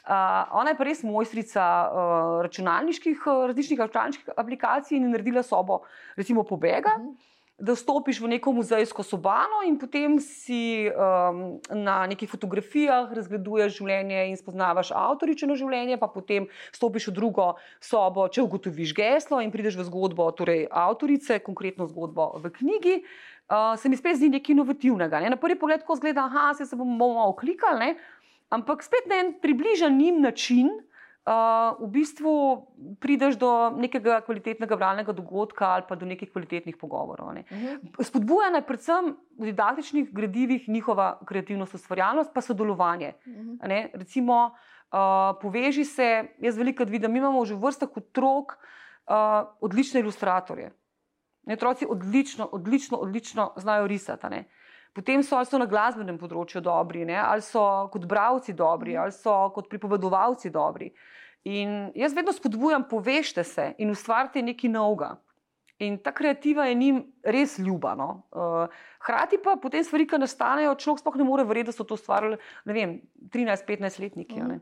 Uh, 0.07 0.13
ona 0.55 0.71
je 0.71 0.77
pa 0.79 0.85
res 0.87 1.01
mojstrica 1.03 1.63
uh, 1.63 2.41
računalniških, 2.45 3.25
uh, 3.27 3.47
različnih 3.49 3.81
računalniških 3.81 4.37
aplikacij 4.39 4.95
in 4.95 5.09
je 5.09 5.15
naredila 5.17 5.43
sobo, 5.43 5.81
recimo 6.15 6.45
pobega. 6.47 6.95
Mhm. 6.99 7.35
Da 7.57 7.73
vstopiš 7.73 8.19
v 8.21 8.27
neko 8.37 8.51
muzejsko 8.53 9.01
sobano 9.01 9.63
in 9.65 9.79
potem 9.81 10.19
si 10.21 10.85
um, 10.93 11.57
na 11.73 12.05
nekih 12.05 12.29
fotografijah 12.29 13.09
razgleduješ 13.09 13.79
življenje 13.79 14.27
in 14.29 14.37
spoznavaš 14.37 14.91
avtoričeno 14.93 15.57
življenje, 15.57 15.97
pa 15.97 16.05
potem 16.05 16.45
stopiš 16.69 17.09
v 17.09 17.15
drugo 17.17 17.47
sobo, 17.81 18.27
če 18.29 18.45
ugotoviš 18.45 18.93
geslo 18.93 19.41
in 19.41 19.49
prideš 19.49 19.79
v 19.81 19.87
zgodbo 19.89 20.29
torej 20.37 20.67
avtorice, 20.69 21.39
konkretno 21.41 21.89
zgodbo 21.89 22.35
v 22.37 22.53
knjigi. 22.59 22.95
Uh, 23.49 23.73
se 23.73 23.89
mi 23.89 23.97
spet 23.97 24.21
zdi 24.21 24.29
nekaj 24.29 24.53
inovativnega. 24.53 25.23
Ne? 25.25 25.33
Na 25.33 25.41
prvi 25.41 25.57
pogled, 25.57 25.81
ko 25.81 25.97
zgleda, 25.97 26.29
da 26.29 26.53
se 26.61 26.77
bomo 26.77 26.93
malo 26.93 27.25
oklikali, 27.33 27.79
ne? 27.79 27.91
ampak 28.53 28.85
spet 28.85 29.09
na 29.09 29.17
en 29.23 29.33
približan 29.41 29.97
njim 29.97 30.21
način. 30.21 30.69
Uh, 31.27 31.75
v 31.83 31.87
bistvu 31.91 32.31
prideš 33.03 33.35
do 33.35 33.49
nekega 33.75 34.21
kvalitetnega 34.23 34.77
bralnega 34.79 35.11
dogodka 35.11 35.73
ali 35.75 35.83
pa 35.83 35.97
do 35.99 36.07
nekih 36.07 36.31
kvalitetnih 36.31 36.77
pogovorov. 36.79 37.33
Ne. 37.35 37.43
Mhm. 37.51 37.99
Spodbujana 37.99 38.61
je 38.61 38.67
predvsem 38.67 39.11
v 39.35 39.49
didaktičnih 39.51 40.13
gradivih 40.15 40.69
njihova 40.69 41.19
kreativnost, 41.27 41.75
ustvarjalnost, 41.75 42.31
pa 42.33 42.41
sodelovanje. 42.41 43.13
Mhm. 43.27 43.59
a 43.59 43.67
Ne. 43.67 43.91
Recimo, 43.93 44.55
uh, 44.55 45.35
poveži 45.41 45.83
se, 45.83 46.31
jaz 46.39 46.57
veliko 46.57 46.87
vidim, 46.87 47.15
imamo 47.15 47.43
že 47.45 47.59
v 47.59 47.59
vrstah 47.59 47.91
otrok 47.91 48.55
uh, 48.55 49.51
odlične 49.59 49.99
ilustratorje. 49.99 50.71
Ne, 51.47 51.53
otroci 51.53 51.85
odlično, 51.89 52.49
odlično, 52.51 52.97
odlično 52.97 53.53
znajo 53.55 53.87
risati. 53.87 54.43
Potem 54.93 55.23
so 55.23 55.39
so 55.45 55.57
na 55.57 55.65
glasbenem 55.65 56.17
področju 56.17 56.61
dobri, 56.61 57.05
ne, 57.05 57.17
ali 57.17 57.41
so 57.41 57.87
kot 57.93 58.05
bravci 58.05 58.53
dobri, 58.53 58.97
ali 58.97 59.11
so 59.11 59.49
kot 59.53 59.69
pripovedovalci 59.69 60.49
dobri. 60.49 60.91
In 61.47 61.91
jaz 61.95 62.15
vedno 62.17 62.33
spodbujam, 62.33 62.87
povežite 62.89 63.43
se 63.43 63.73
in 63.77 63.91
ustvarite 63.93 64.41
nekaj 64.41 64.69
novega. 64.69 65.15
In 65.79 65.99
ta 66.01 66.11
kreativa 66.11 66.65
je 66.65 66.75
njim 66.75 67.03
res 67.23 67.59
ljuba. 67.61 67.93
No. 67.95 68.23
Uh, 68.33 68.65
Hrati 69.05 69.37
pa 69.37 69.55
potem 69.61 69.83
stvari, 69.85 70.07
ki 70.09 70.17
nastanejo, 70.17 70.73
človek 70.81 71.03
sploh 71.03 71.19
ne 71.21 71.27
more 71.27 71.45
verjeti, 71.45 71.69
da 71.69 71.75
so 71.77 71.85
to 71.85 71.93
ustvarjali 71.93 72.39
13-15 72.65 74.01
letniki. 74.01 74.41
a 74.41 74.47
ne. 74.55 74.59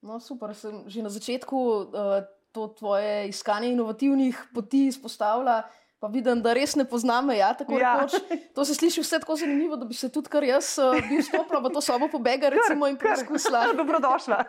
No, 0.00 0.16
super, 0.20 0.54
sem 0.56 0.86
že 0.88 1.04
na 1.04 1.12
začetku 1.12 1.56
uh, 1.58 2.24
to 2.56 2.72
tvoje 2.78 3.28
iskanje 3.28 3.74
inovativnih 3.76 4.40
poti 4.54 4.86
izpostavila. 4.88 5.66
Pa 5.98 6.08
vidim, 6.08 6.42
da 6.42 6.52
res 6.52 6.74
ne 6.76 6.84
poznam 6.84 7.26
meja. 7.26 7.54
tako 7.54 7.78
Ja. 7.78 7.94
rekoč. 7.96 8.18
To 8.54 8.64
se 8.64 8.74
sliši 8.74 9.00
vse 9.00 9.18
tako 9.18 9.36
zanimivo, 9.36 9.76
da 9.76 9.84
bi 9.84 9.94
se 9.94 10.08
tudi 10.08 10.28
kar 10.28 10.44
jaz 10.44 10.74
uh, 10.78 10.92
bi 11.00 11.16
vstopila 11.16 11.60
v 11.60 11.72
to 11.72 11.80
sobo 11.80 12.08
pobega 12.08 12.50
recimo, 12.52 12.86
in 12.86 12.96
preizkusila. 12.96 13.62
Dobrodošla. 13.80 14.44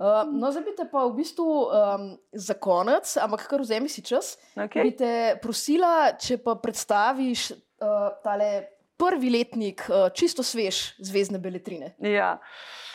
Uh, 0.00 0.24
no, 0.32 0.50
zdaj 0.50 0.64
bi 0.64 0.74
te 0.74 0.86
pa 0.86 1.04
v 1.04 1.14
bistvu 1.16 1.44
um, 1.44 2.08
za 2.32 2.54
konec, 2.54 3.12
ampak 3.16 3.44
kar 3.44 3.60
vzemi 3.60 3.88
si 3.88 4.02
čas, 4.02 4.36
bi 4.54 4.64
Okay. 4.64 4.96
te 4.96 5.12
prosila, 5.42 6.12
če 6.16 6.40
pa 6.40 6.56
predstaviš 6.56 7.50
uh, 7.52 8.16
tale 8.24 8.50
prvi 8.96 9.30
letnik, 9.32 9.84
uh, 9.88 10.08
čisto 10.12 10.44
svež 10.44 10.96
zvezdne 11.00 11.40
beletrine. 11.40 11.92
Ja. 12.00 12.36
Uh, 12.36 12.89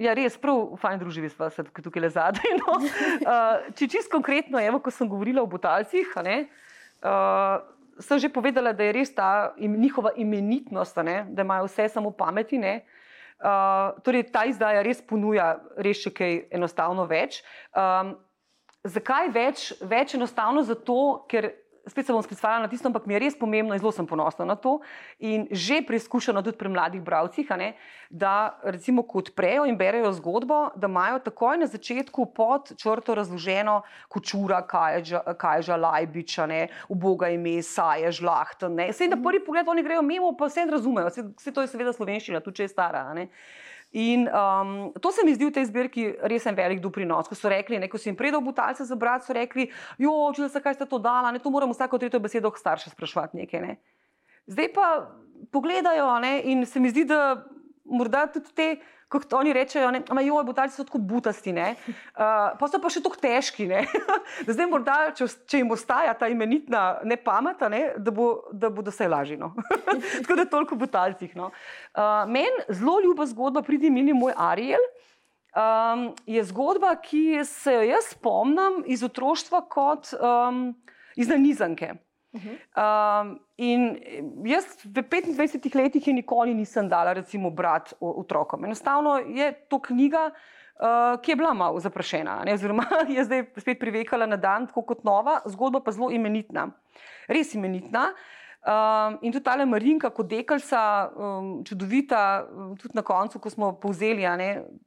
ja, 0.00 0.14
res, 0.16 0.38
prav 0.40 0.72
fajn 0.80 1.02
druživi 1.02 1.28
smo 1.28 1.50
se 1.52 1.64
tukaj, 1.68 2.02
le 2.02 2.10
zadaj. 2.10 2.56
No. 2.62 2.78
Uh, 2.80 3.66
če 3.76 3.88
čisto 3.92 4.12
konkretno, 4.14 4.60
evo, 4.60 4.80
ko 4.80 4.92
sem 4.94 5.08
govorila 5.08 5.44
o 5.44 5.50
Butalcih, 5.50 6.12
a 6.16 6.24
ne, 6.24 6.36
uh, 7.04 7.60
sem 8.00 8.18
že 8.18 8.32
povedala, 8.32 8.72
da 8.72 8.88
je 8.88 8.94
res 8.96 9.12
ta 9.14 9.52
im, 9.60 9.76
njihova 9.80 10.14
imenitnost, 10.16 10.96
ne, 11.04 11.24
da 11.28 11.44
imajo 11.44 11.68
vse 11.68 11.88
samo 11.92 12.10
pameti. 12.10 12.58
Ne. 12.58 12.82
Uh, 13.44 13.92
torej, 14.06 14.30
ta 14.32 14.46
izdaja 14.48 14.80
res 14.86 15.02
ponuja 15.04 15.58
res 15.76 16.00
še 16.00 16.14
kaj 16.14 16.38
enostavno 16.54 17.04
več. 17.10 17.42
Um, 17.76 18.14
zakaj 18.84 19.28
več? 19.34 19.66
Več 19.84 20.14
enostavno 20.16 20.64
zato, 20.64 21.26
ker 21.28 21.50
spet 21.86 22.06
se 22.06 22.12
bom 22.12 22.22
sklicala 22.22 22.58
na 22.58 22.68
tisto, 22.68 22.88
ampak 22.88 23.06
mi 23.06 23.14
je 23.14 23.20
res 23.24 23.36
pomembno 23.38 23.74
in 23.74 23.80
zelo 23.80 23.92
sem 23.92 24.06
ponosna 24.06 24.44
na 24.44 24.56
to. 24.56 24.78
In 25.18 25.46
že 25.50 25.82
preizkušeno 25.86 26.42
tudi 26.42 26.58
pri 26.58 26.68
mladih 26.72 27.02
bralcih, 27.02 27.50
a 27.52 27.56
ne, 27.56 27.72
da 28.10 28.58
recimo, 28.64 29.02
ko 29.02 29.20
odprejo 29.24 29.66
in 29.68 29.76
berejo 29.76 30.12
zgodbo, 30.16 30.70
da 30.76 30.88
imajo 30.88 31.20
takoj 31.24 31.58
na 31.60 31.66
začetku 31.66 32.26
pod 32.34 32.74
črto 32.76 33.14
razloženo 33.14 33.82
kočura, 34.08 34.62
kajža, 34.64 35.76
lajbiča, 35.76 36.46
ne, 36.46 36.62
uboga 36.88 37.28
ime, 37.28 37.60
saje, 37.62 38.12
žlahta. 38.12 38.68
Vse 38.68 39.10
na 39.10 39.20
prvi 39.20 39.44
pogled 39.44 39.68
oni 39.68 39.82
grejo 39.82 40.02
mimo, 40.02 40.32
pa 40.36 40.48
vse 40.48 40.66
razumejo. 40.70 41.12
Vse 41.36 41.52
to 41.52 41.64
je 41.64 41.70
seveda 41.70 41.92
slovenščina, 41.92 42.40
tudi 42.40 42.62
če 42.62 42.68
je 42.68 42.74
stara. 42.74 43.06
ne. 43.14 43.28
In 43.94 44.26
um, 44.26 44.92
to 45.00 45.12
se 45.14 45.22
mi 45.22 45.34
zdi 45.34 45.46
v 45.46 45.54
tej 45.54 45.68
zbirki 45.70 46.04
res 46.26 46.42
en 46.50 46.56
velik 46.58 46.80
doprinos. 46.82 47.28
Ko 47.30 47.38
so 47.38 47.46
rekli, 47.46 47.78
ne, 47.78 47.86
ko 47.86 47.94
si 47.94 48.08
jim 48.10 48.18
predal 48.18 48.42
butalce 48.42 48.82
za 48.82 48.96
brat, 48.98 49.22
so 49.22 49.30
rekli, 49.36 49.68
jo, 50.02 50.10
če 50.34 50.48
se 50.50 50.62
kaj 50.62 50.74
ste 50.74 50.88
to 50.90 50.98
dala, 50.98 51.30
ne, 51.30 51.38
to 51.38 51.52
moram 51.54 51.70
vsako 51.70 52.00
tretjo 52.02 52.18
besedo 52.18 52.50
k 52.50 52.58
starše 52.58 52.90
spraševati 52.90 53.38
nekaj. 53.44 53.62
Ne. 53.62 53.76
Zdaj 54.50 54.68
pa 54.74 54.88
pogledajo 55.54 56.10
ne, 56.26 56.40
in 56.42 56.66
se 56.66 56.82
mi 56.82 56.90
zdi, 56.90 57.06
da 57.06 57.46
morda 57.86 58.26
tudi 58.34 58.50
te, 58.50 58.68
kako 59.20 59.38
oni 59.40 59.52
rečejo, 59.52 59.90
ne, 59.94 60.02
ama 60.10 60.22
joj, 60.24 60.44
butalci 60.44 60.76
so 60.76 60.84
tako 60.84 60.98
butasti, 60.98 61.52
ne, 61.52 61.74
uh, 61.84 62.54
pa 62.58 62.68
so 62.70 62.80
pa 62.82 62.90
še 62.92 63.02
tako 63.04 63.20
težki, 63.22 63.68
ne. 63.70 63.84
da 64.46 64.56
zdaj 64.56 64.68
morda, 64.70 64.98
če, 65.16 65.28
če 65.50 65.62
jim 65.62 65.72
ostaja 65.74 66.14
ta 66.18 66.28
imenitna 66.32 66.84
nepameta, 67.04 67.70
ne, 67.72 67.82
da, 67.98 68.14
bo, 68.14 68.28
da 68.52 68.70
bodo 68.72 68.94
vse 68.94 69.08
lažje. 69.10 69.38
No. 69.40 69.52
tako 70.22 70.38
da 70.40 70.48
toliko 70.50 70.78
butalcih. 70.80 71.34
No. 71.38 71.50
Uh, 71.94 72.24
Meni 72.30 72.68
zelo 72.68 73.00
ljuba 73.04 73.26
zgodba, 73.30 73.62
pridi 73.62 73.90
mili 73.90 74.14
moj 74.16 74.34
Ariel. 74.36 74.82
Um, 75.54 76.08
je 76.26 76.42
zgodba, 76.44 76.96
ki 76.98 77.44
se 77.46 77.76
jo 77.76 77.82
jaz 77.86 78.08
spomnim 78.10 78.80
iz 78.90 79.04
otroštva 79.06 79.60
kot 79.70 80.10
um, 80.18 80.72
iz 81.14 81.30
nanizanke. 81.30 81.92
Um, 82.34 83.38
in 83.56 83.94
jaz 84.50 84.66
v 84.84 85.02
25 85.06 85.74
letih 85.78 86.06
je 86.06 86.12
nikoli 86.12 86.54
nisem 86.54 86.88
dala, 86.88 87.12
recimo, 87.14 87.50
brat 87.50 87.94
o- 88.00 88.20
otrokom. 88.20 88.64
Enostavno 88.64 89.16
je 89.22 89.52
to 89.70 89.78
knjiga, 89.78 90.30
uh, 90.30 91.20
ki 91.22 91.32
je 91.32 91.36
bila 91.36 91.54
malo 91.54 91.80
zaprašena, 91.80 92.42
ne? 92.44 92.54
oziroma 92.54 92.86
je 93.14 93.24
zdaj 93.24 93.44
spet 93.56 93.78
privekala 93.78 94.26
na 94.26 94.36
dan, 94.36 94.66
tako 94.66 94.82
kot 94.82 95.04
nova, 95.04 95.40
zgodba 95.46 95.80
pa 95.80 95.94
zelo 95.94 96.10
imenitna. 96.10 96.72
Res 97.28 97.54
imenitna. 97.54 98.10
Um, 98.64 99.18
in 99.20 99.30
tudi 99.30 99.44
ta 99.44 99.64
Marinka, 99.66 100.10
kot 100.10 100.26
dekalca, 100.26 101.12
um, 101.16 101.62
čudovita, 101.64 102.48
um, 102.48 102.76
tudi 102.76 102.94
na 102.96 103.02
koncu, 103.02 103.38
ko 103.38 103.50
smo 103.50 103.74
povzeli, 103.76 104.24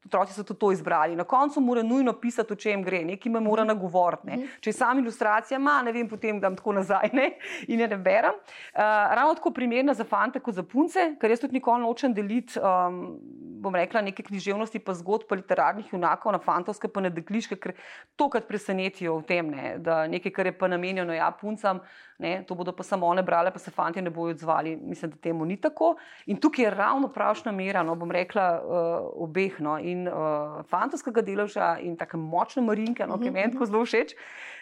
otroci 0.08 0.34
so 0.34 0.44
tudi 0.44 0.60
to 0.60 0.72
izbrali. 0.72 1.16
Na 1.16 1.24
koncu 1.24 1.62
mora 1.62 1.84
nujno 1.84 2.14
pisati, 2.14 2.54
o 2.54 2.56
čem 2.56 2.82
gre, 2.84 3.04
nekaj 3.06 3.32
me 3.32 3.40
mora 3.40 3.64
nagovoriti. 3.64 4.28
Ne. 4.28 4.38
Mhm. 4.38 4.46
Če 4.62 4.70
je 4.70 4.74
sama 4.74 5.02
ilustracija, 5.02 5.60
ma, 5.60 5.82
ne 5.86 5.94
vem, 5.94 6.10
potem 6.10 6.40
dam 6.42 6.56
tako 6.58 6.74
nazaj 6.80 7.14
ne, 7.14 7.28
in 7.68 7.80
je 7.80 7.88
ne 7.88 7.98
berem. 7.98 8.34
Uh, 8.34 8.82
ravno 9.14 9.36
tako 9.38 9.54
primerna 9.54 9.94
za 9.94 10.04
fante 10.04 10.40
kot 10.40 10.58
za 10.58 10.64
punce, 10.64 11.12
ker 11.22 11.30
jaz 11.30 11.46
tudi 11.46 11.60
nikoli 11.60 11.86
nočem 11.86 12.18
deliti, 12.18 12.58
um, 12.58 13.20
bom 13.62 13.76
rekla, 13.78 14.02
neke 14.02 14.26
književnosti, 14.26 14.82
pa 14.82 14.98
zgodb, 14.98 15.28
pa 15.30 15.38
literarnih 15.38 15.94
junakov 15.94 16.34
na 16.34 16.42
fantovske, 16.42 16.90
pa 16.90 17.06
na 17.06 17.14
dekliške, 17.14 17.60
ker 17.62 17.78
to, 18.18 18.30
kar 18.34 18.46
presenetijo 18.50 19.20
v 19.22 19.30
tem, 19.30 19.54
ne, 19.54 19.78
da 19.78 20.06
nekaj, 20.10 20.34
kar 20.34 20.50
je 20.50 20.58
pa 20.58 20.70
namenjeno 20.72 21.14
ja, 21.14 21.30
puncam, 21.30 21.82
ne, 22.18 22.44
to 22.48 22.56
bodo 22.56 22.72
pa 22.74 22.84
samo 22.84 23.08
one 23.08 23.24
brale, 23.24 23.52
pa 23.54 23.60
se 23.60 23.72
fanti 23.72 24.02
ne 24.02 24.10
bodo 24.10 24.32
odzvali. 24.32 24.76
Mislim, 24.76 25.12
da 25.12 25.18
temu 25.18 25.46
ni 25.46 25.58
tako. 25.62 25.96
In 26.26 26.38
tukaj 26.42 26.66
je 26.66 26.72
ravno 26.72 27.08
pravšna 27.14 27.52
mera, 27.52 27.84
no, 27.84 27.96
bom 27.96 28.12
rekla, 28.12 28.48
uh, 28.62 29.10
obeh, 29.24 29.60
no, 29.60 29.78
in 29.80 30.08
uh, 30.08 30.66
fantovskega 30.70 31.22
delovža 31.22 31.78
in 31.82 31.98
tako 31.98 32.18
močne 32.18 32.66
marinke, 32.66 33.08
no, 33.08 33.20
ki 33.22 33.32
meni 33.32 33.54
tako 33.54 33.70
zelo 33.70 33.86
všeč. 33.86 34.16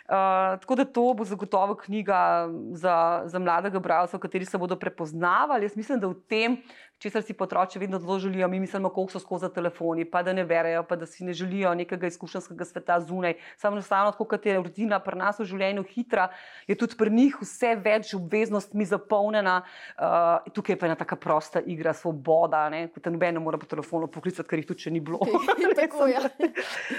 Uh, 0.05 0.59
tako 0.61 0.75
da 0.75 0.85
to 0.85 1.05
bo 1.17 1.25
zagotovo 1.25 1.75
knjiga 1.75 2.49
za, 2.77 3.23
za 3.25 3.39
mladega 3.39 3.79
bralca, 3.79 4.17
v 4.17 4.21
kateri 4.27 4.45
se 4.45 4.57
bodo 4.57 4.75
prepoznavali. 4.75 5.65
Jaz 5.65 5.77
mislim, 5.79 5.99
da 5.99 6.11
v 6.11 6.19
tem, 6.29 6.59
česar 6.97 7.23
si 7.23 7.33
potroči 7.33 7.79
vedno 7.79 7.99
zelo 7.99 8.19
želijo, 8.19 8.47
mi 8.47 8.59
mislimo, 8.59 8.89
koliko 8.89 9.11
so 9.11 9.19
skozi 9.19 9.49
telefoni, 9.53 10.05
pa 10.05 10.23
da 10.23 10.33
ne 10.33 10.45
berejo, 10.45 10.83
pa 10.83 10.95
da 10.95 11.05
si 11.05 11.23
ne 11.23 11.33
želijo 11.33 11.75
nekega 11.75 12.07
izkušenskega 12.07 12.65
sveta 12.65 12.99
zunaj. 12.99 13.33
Samo 13.57 13.75
enostavno, 13.75 14.11
kot 14.11 14.45
je 14.45 14.57
rutina 14.57 14.99
pri 14.99 15.17
nas 15.17 15.39
v 15.39 15.45
življenju 15.45 15.83
hitra, 15.83 16.29
je 16.67 16.75
tudi 16.75 16.97
pri 16.97 17.11
njih 17.11 17.37
vse 17.41 17.75
več 17.75 18.13
obveznostmi 18.13 18.85
zapolnjena. 18.85 19.61
Uh, 19.97 20.53
tukaj 20.53 20.79
pa 20.79 20.85
je 20.85 20.93
ena 20.93 20.95
taka 20.99 21.15
prosta 21.15 21.61
igra, 21.65 21.93
svoboda, 21.93 22.69
kot 22.93 23.03
te 23.03 23.11
nobeno 23.11 23.43
mora 23.43 23.57
po 23.57 23.69
telefonu 23.69 24.07
poklicati, 24.07 24.49
ker 24.49 24.59
jih 24.59 24.71
tudi 24.71 24.91
ni 24.91 25.03
bilo. 25.03 25.19
Tako, 25.81 26.07
ja. 26.07 26.25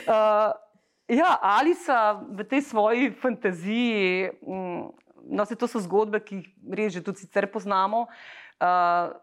uh, 0.06 0.54
Ja, 1.06 1.38
ali 1.38 1.70
so 1.78 1.94
v 2.34 2.42
tej 2.42 2.66
svoji 2.66 3.14
fantaziji, 3.14 4.26
mm, 4.42 4.90
no, 5.30 5.44
se 5.46 5.54
to 5.54 5.70
so 5.70 5.78
zgodbe, 5.78 6.18
ki 6.18 6.40
jih 6.40 6.48
res 6.66 6.92
že 6.98 7.02
tudi 7.02 7.22
sicer 7.22 7.46
poznamo. 7.46 8.10
Uh, 8.58 9.14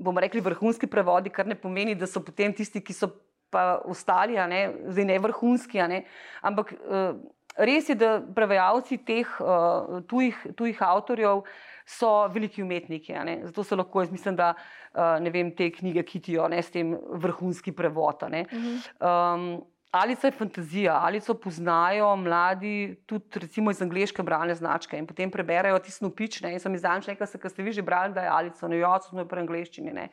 bomo 0.00 0.20
rekli 0.20 0.40
vrhunski 0.40 0.88
prevodi, 0.90 1.30
kar 1.30 1.46
ne 1.46 1.54
pomeni, 1.58 1.94
da 1.94 2.08
so 2.08 2.22
potem 2.24 2.54
tisti, 2.56 2.80
ki 2.80 2.96
so 2.96 3.10
pa 3.50 3.80
ostali, 3.84 4.38
ne, 4.50 4.62
zdaj 4.88 5.06
ne 5.08 5.18
vrhunski. 5.18 5.82
Ne, 5.90 6.04
ampak 6.46 6.72
uh, 6.78 7.18
res 7.58 7.90
je, 7.90 7.98
da 7.98 8.18
prevajalci 8.34 9.00
teh 9.06 9.32
uh, 9.42 9.98
tujih, 10.08 10.38
tujih 10.56 10.82
avtorjev 10.86 11.42
so 11.90 12.12
veliki 12.30 12.62
umetniki. 12.62 13.16
Zato 13.50 13.64
se 13.66 13.76
lahko 13.76 14.04
jaz 14.04 14.12
mislim, 14.14 14.38
da 14.38 14.52
uh, 14.54 15.32
vem, 15.32 15.50
te 15.56 15.70
knjige 15.74 16.06
kitijo 16.06 16.48
ne, 16.48 16.62
s 16.62 16.70
tem 16.70 16.94
vrhunski 16.94 17.74
prevod. 17.76 18.22
Um, 18.30 19.52
ali 19.90 20.14
so 20.14 20.30
fantazija, 20.30 21.00
ali 21.02 21.20
so 21.20 21.34
poznajo 21.34 22.16
mladi 22.16 22.96
tudi 23.06 23.40
recimo 23.40 23.70
iz 23.70 23.82
angliške 23.82 24.22
bralne 24.22 24.54
značke 24.54 24.98
in 24.98 25.06
potem 25.06 25.30
preberejo 25.30 25.78
ti 25.78 25.90
snopične. 25.90 26.52
In 26.52 26.60
sem 26.60 26.74
izdal 26.74 27.02
nekaj, 27.06 27.26
kar 27.40 27.50
ste 27.50 27.62
vi 27.62 27.72
že 27.72 27.82
brali, 27.82 28.14
da 28.14 28.22
je 28.22 28.28
ali 28.28 28.52
so 28.54 28.68
nejo, 28.68 28.92
so 29.02 29.16
nejo 29.16 29.26
pri 29.28 29.40
angliščini. 29.40 29.92
Ne. 29.92 30.08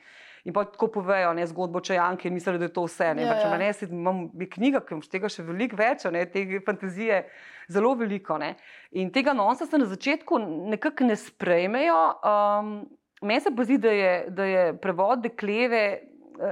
In 0.46 0.54
pa 0.54 0.64
tako 0.64 0.88
povejo 0.88 1.34
ne, 1.34 1.46
zgodbo 1.48 1.80
čajanke 1.80 2.28
in 2.28 2.34
mislijo, 2.34 2.58
da 2.58 2.66
je 2.66 2.74
to 2.74 2.86
vse. 2.88 3.14
Ne. 3.14 3.26
Ja, 3.28 3.36
ja. 3.36 3.58
Ne, 3.58 3.74
se, 3.74 3.86
imam 3.92 4.30
knjiga, 4.54 4.82
ki 4.82 4.96
imaš 4.96 5.10
tega 5.12 5.30
še 5.30 5.44
veliko 5.44 5.78
več, 5.78 6.08
ne, 6.12 6.26
te 6.26 6.46
fantazije 6.66 7.26
zelo 7.70 7.94
veliko. 8.00 8.38
Ne. 8.42 8.56
In 8.98 9.12
tega 9.12 9.34
nonsa 9.38 9.68
se 9.68 9.78
na 9.78 9.86
začetku 9.86 10.40
nekako 10.74 11.10
ne 11.12 11.20
sprejmejo. 11.20 12.00
Um, 12.24 12.78
Meni 13.22 13.42
se 13.42 13.50
pa 13.50 13.64
zdi, 13.66 13.80
da 13.82 13.92
je, 13.92 14.10
da 14.30 14.46
je 14.46 14.64
prevod 14.78 15.24
dekleve 15.24 15.80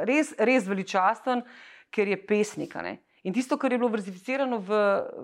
res, 0.10 0.32
res 0.42 0.66
veličasten, 0.66 1.44
ker 1.94 2.10
je 2.10 2.18
pesnik. 2.26 2.74
In 3.26 3.34
tisto, 3.34 3.58
kar 3.58 3.74
je 3.74 3.80
bilo 3.82 3.90
verzificirano 3.90 4.60
v, 4.62 4.78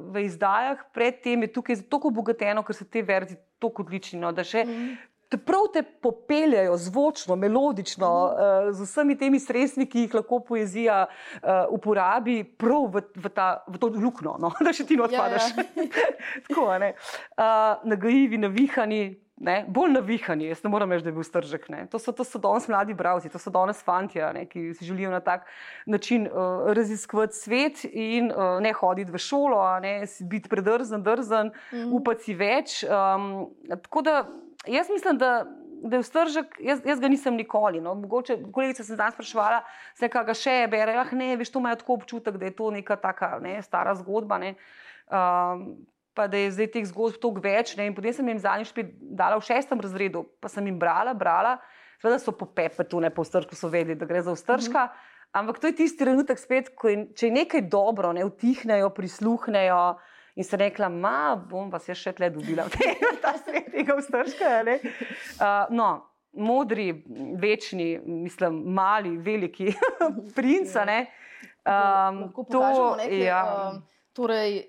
v 0.09 0.25
izdajah, 0.25 0.79
predtem 0.93 1.45
je 1.45 1.53
tukaj 1.53 1.83
tako 1.85 2.09
obogateno, 2.09 2.63
ker 2.65 2.73
so 2.73 2.87
te 2.89 3.03
verzije 3.05 3.37
tako 3.61 3.85
odlične. 3.85 4.17
No, 4.23 4.31
da 4.33 4.41
še 4.41 4.63
mm. 4.65 4.95
te 5.29 5.37
prav 5.37 5.67
te 5.75 5.83
popeljajo 5.85 6.79
zvočno, 6.81 7.37
melodično, 7.37 8.09
mm. 8.09 8.47
uh, 8.49 8.71
z 8.73 8.87
vsemi 8.89 9.17
temi 9.21 9.39
sredstvi, 9.39 9.85
ki 9.85 10.07
jih 10.07 10.17
lahko 10.17 10.41
poezija 10.49 11.03
uh, 11.05 11.51
uporabi, 11.77 12.41
prav 12.41 12.89
v, 12.89 13.05
v, 13.21 13.33
ta, 13.37 13.51
v 13.69 13.77
to 13.77 13.91
luknjo, 13.93 14.33
no, 14.41 14.49
da 14.65 14.73
še 14.73 14.87
ti 14.89 14.97
ne 14.97 15.05
odpadaš. 15.05 15.53
Ja, 15.53 15.67
ja. 15.69 16.07
tako, 16.49 16.71
ne. 16.81 16.95
Uh, 17.37 17.85
nagajivi, 17.85 18.41
navihani. 18.41 19.03
Ne, 19.41 19.63
bolj 19.67 19.95
navihani, 19.95 20.51
jaz 20.51 20.59
ne 20.61 20.69
morem 20.69 20.91
reči, 20.93 21.01
da 21.01 21.09
je 21.09 21.15
bil 21.15 21.25
stržek. 21.25 21.63
To 21.89 21.99
so, 21.99 22.13
to 22.13 22.21
so 22.27 22.37
danes 22.41 22.67
mladi 22.69 22.93
bralci, 22.93 23.29
to 23.33 23.39
so 23.41 23.49
danes 23.49 23.79
fanti, 23.81 24.21
ki 24.49 24.67
si 24.77 24.85
želijo 24.85 25.09
na 25.09 25.19
tak 25.19 25.47
način 25.85 26.27
uh, 26.27 26.69
raziskovati 26.77 27.33
svet 27.33 27.81
in 27.89 28.29
uh, 28.29 28.59
ne 28.61 28.73
hoditi 28.73 29.11
v 29.11 29.17
šolo, 29.17 29.63
ne, 29.81 30.03
biti 30.29 30.49
predrzen, 30.49 31.01
drzen, 31.03 31.49
mm. 31.71 31.89
upati 31.93 32.23
si 32.23 32.35
več. 32.37 32.83
Um, 32.85 33.49
tako 33.81 34.05
da 34.05 34.15
jaz 34.67 34.89
mislim, 34.93 35.17
da, 35.17 35.45
da 35.83 35.97
je 35.97 36.03
stržek, 36.03 36.59
jaz, 36.61 36.85
jaz 36.85 36.99
ga 36.99 37.09
nisem 37.09 37.35
nikoli. 37.35 37.81
No. 37.81 37.95
Mogoče, 37.95 38.37
kolegica 38.53 38.83
se 38.83 38.95
danes 38.95 39.17
sprašvala, 39.17 39.63
se 39.97 40.09
kaj 40.09 40.27
ga 40.29 40.37
še 40.37 40.57
bere. 40.69 40.99
Ah, 41.01 41.15
ne, 41.17 41.33
veš, 41.39 41.49
to 41.49 41.63
imajo 41.63 41.81
tako 41.81 41.97
občutek, 41.97 42.37
da 42.37 42.45
je 42.45 42.55
to 42.61 42.69
neka 42.71 42.99
taka 43.01 43.39
ne, 43.41 43.57
stara 43.65 43.97
zgodba. 43.97 44.37
Ne. 44.37 44.53
Um, 45.09 45.71
pa 46.13 46.27
da 46.27 46.37
je 46.37 46.51
zdaj 46.51 46.71
teh 46.73 46.87
zgodb 46.89 47.19
toliko 47.21 47.43
več. 47.45 47.75
Ne? 47.79 47.87
In 47.89 47.95
potem 47.95 48.13
sem 48.15 48.27
jim 48.27 48.41
zadnjič 48.41 48.73
dala 48.99 49.39
v 49.39 49.47
šestem 49.47 49.79
razredu, 49.81 50.25
pa 50.43 50.51
sem 50.51 50.65
jim 50.67 50.79
brala, 50.79 51.13
brala, 51.17 51.57
seveda 52.01 52.19
so 52.19 52.33
po 52.35 52.49
pepetu, 52.49 52.99
ne 52.99 53.11
po 53.13 53.23
stršku, 53.27 53.55
so 53.55 53.71
vedeli, 53.71 53.99
da 53.99 54.09
gre 54.09 54.23
za 54.25 54.35
strška. 54.35 54.85
Mhm. 54.89 55.09
Ampak 55.31 55.61
to 55.63 55.69
je 55.71 55.75
tisti 55.79 56.03
trenutek, 56.03 56.39
spet, 56.39 56.73
ko 56.75 56.89
je, 56.91 57.05
če 57.15 57.29
je 57.29 57.35
nekaj 57.37 57.61
dobro, 57.71 58.11
ne 58.11 58.25
vtihnejo, 58.27 58.89
prisluhnejo. 58.91 59.83
In 60.39 60.47
se 60.47 60.57
rekla, 60.59 60.87
ma, 60.91 61.35
bom 61.35 61.69
vas 61.71 61.87
še 61.87 62.13
tle 62.15 62.29
dobila, 62.31 62.67
ta 63.23 63.35
svet 63.39 63.71
tega 63.71 63.97
vstrška. 63.99 64.51
Uh, 65.41 65.65
no, 65.73 65.87
modri, 66.37 66.91
večni, 67.39 67.95
mislim, 68.05 68.61
mali, 68.75 69.15
veliki 69.17 69.71
princa. 70.37 70.83
Um, 71.65 72.21
to 72.51 72.61
je. 73.01 73.23
Ja. 73.23 73.41
Uh, 73.41 73.81
torej, 74.13 74.61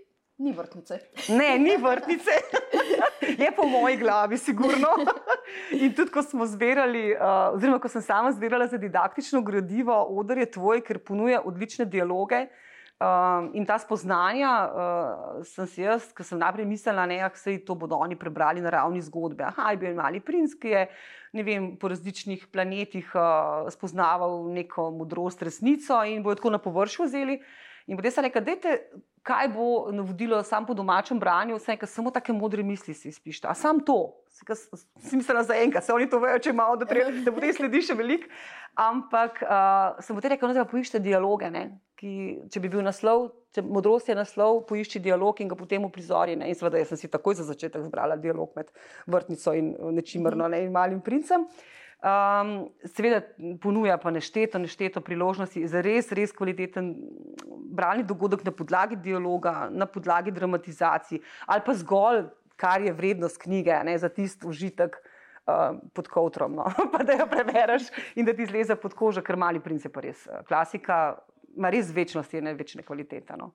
Ni 0.42 0.52
vrtnice. 0.52 0.98
Ne, 1.28 1.58
ni 1.58 1.76
vrtnice. 1.76 2.30
Je 3.38 3.50
po 3.56 3.66
moji 3.68 3.96
glavi, 3.96 4.38
sigurno. 4.38 4.88
In 5.70 5.94
tudi, 5.94 6.10
ko 6.10 6.22
smo 6.22 6.46
zbirali, 6.46 7.12
uh, 7.14 7.54
oziroma 7.54 7.78
ko 7.78 7.88
sem 7.88 8.02
sama 8.02 8.32
zbirala 8.34 8.66
za 8.66 8.80
didaktično 8.82 9.42
gradivo, 9.46 9.94
odr 10.18 10.42
je 10.42 10.50
tvoj, 10.56 10.82
ker 10.82 10.98
ponuja 10.98 11.44
odlične 11.46 11.86
dialoge. 11.86 12.48
Um, 13.02 13.48
in 13.58 13.66
ta 13.66 13.78
spoznanja 13.82 14.50
uh, 14.66 15.46
sem 15.46 15.66
si 15.70 15.82
jaz, 15.82 16.10
ki 16.14 16.26
sem 16.26 16.38
najprej 16.42 16.66
mislila, 16.70 17.06
da 17.06 17.30
se 17.34 17.56
to 17.66 17.74
bodo 17.78 17.98
oni 18.02 18.18
prebrali 18.18 18.60
na 18.62 18.70
ravni 18.70 19.02
zgodbe. 19.02 19.46
Aha, 19.46 19.72
je 19.72 19.78
bil 19.78 19.94
mali 19.94 20.20
princ, 20.20 20.54
ki 20.58 20.74
je 20.74 20.84
vem, 21.42 21.72
po 21.78 21.90
različnih 21.90 22.46
planetih 22.52 23.14
uh, 23.14 23.70
spoznaval 23.70 24.50
neko 24.50 24.90
modrost, 24.90 25.42
resnico 25.42 26.02
in 26.02 26.22
bo 26.22 26.30
jo 26.30 26.42
tako 26.42 26.54
na 26.54 26.62
površju 26.62 27.06
vzeli. 27.06 27.38
In 27.86 27.98
potem 27.98 28.14
sem 28.14 28.26
rekla, 28.26 28.40
da 28.46 28.76
kaj 29.22 29.48
bo 29.48 29.92
navodilo 29.92 30.42
sam 30.42 30.66
po 30.66 30.74
domačem 30.74 31.20
branju, 31.20 31.56
vse, 31.56 31.76
kar 31.76 31.88
samo 31.88 32.10
take 32.10 32.32
modre 32.32 32.62
misli 32.62 32.94
si 32.94 33.08
izpišta. 33.08 33.50
A 33.50 33.54
sam 33.54 33.80
to, 33.80 34.16
si 34.98 35.16
mislila 35.16 35.42
za 35.42 35.54
enkrat, 35.54 35.84
se 35.84 35.92
oni 35.92 36.08
to 36.10 36.18
vejo, 36.18 36.40
če 36.42 36.52
malo, 36.52 36.76
da, 36.76 36.88
treba, 36.88 37.10
da 37.24 37.34
potem 37.34 37.54
sledi 37.54 37.82
še 37.86 37.94
veliko. 37.98 38.30
Ampak 38.82 39.42
uh, 39.44 40.00
sem 40.02 40.16
potem 40.16 40.32
rekla, 40.32 40.54
da 40.56 40.64
poiščite 40.66 41.02
dialoge. 41.04 41.50
Ne? 41.52 41.66
Ki, 42.00 42.12
če 42.50 42.62
bi 42.64 42.70
bil 42.72 42.82
naslov, 42.82 43.28
če 43.54 43.62
modrost 43.62 44.08
je 44.08 44.16
naslov, 44.16 44.64
poišči 44.66 45.02
dialog 45.04 45.38
in 45.44 45.52
ga 45.52 45.58
potem 45.58 45.84
uprizori. 45.86 46.34
In 46.34 46.56
seveda, 46.56 46.80
jaz 46.80 46.94
sem 46.94 47.02
si 47.04 47.12
takoj 47.12 47.36
za 47.38 47.46
začetek 47.46 47.84
zbrala 47.86 48.16
dialog 48.18 48.56
med 48.58 48.72
vrtnico 49.06 49.54
in 49.54 49.74
nečimrno 49.98 50.48
ne? 50.50 50.64
in 50.64 50.74
malim 50.74 51.04
princem. 51.04 51.46
Uh, 51.46 51.81
Um, 52.02 52.66
seveda, 52.90 53.20
ponuja 53.62 53.94
pa 54.02 54.10
nešteto, 54.10 54.58
nešteto 54.58 55.00
priložnosti 55.06 55.60
za 55.70 55.78
res, 55.86 56.08
res 56.10 56.32
kvaliteten 56.34 56.96
bralni 57.70 58.02
dogodek 58.02 58.42
na 58.42 58.50
podlagi 58.50 58.98
dialoga, 58.98 59.68
na 59.70 59.86
podlagi 59.86 60.34
dramatizacij, 60.34 61.20
ali 61.46 61.62
pa 61.62 61.74
zgolj, 61.78 62.24
kar 62.58 62.82
je 62.82 62.90
vrednost 62.92 63.38
knjige, 63.42 63.76
ne, 63.86 63.94
za 63.98 64.10
tisti 64.10 64.46
užitek 64.50 64.98
uh, 64.98 65.78
pod 65.94 66.10
kotrom. 66.10 66.58
No. 66.58 66.66
pa 66.92 67.04
da 67.06 67.20
jo 67.20 67.28
prebereš 67.30 67.86
in 68.18 68.26
da 68.26 68.34
ti 68.34 68.50
zleze 68.50 68.74
pod 68.74 68.98
kožo, 68.98 69.22
ker 69.22 69.38
mali 69.38 69.62
princ 69.62 69.86
je 69.86 69.94
pa 69.94 70.02
res 70.02 70.26
uh, 70.26 70.42
klasika, 70.48 70.98
ima 71.54 71.70
res 71.70 71.94
večnosti 71.94 72.42
in 72.42 72.50
večne 72.58 72.82
kvalitete. 72.82 73.38
No. 73.38 73.52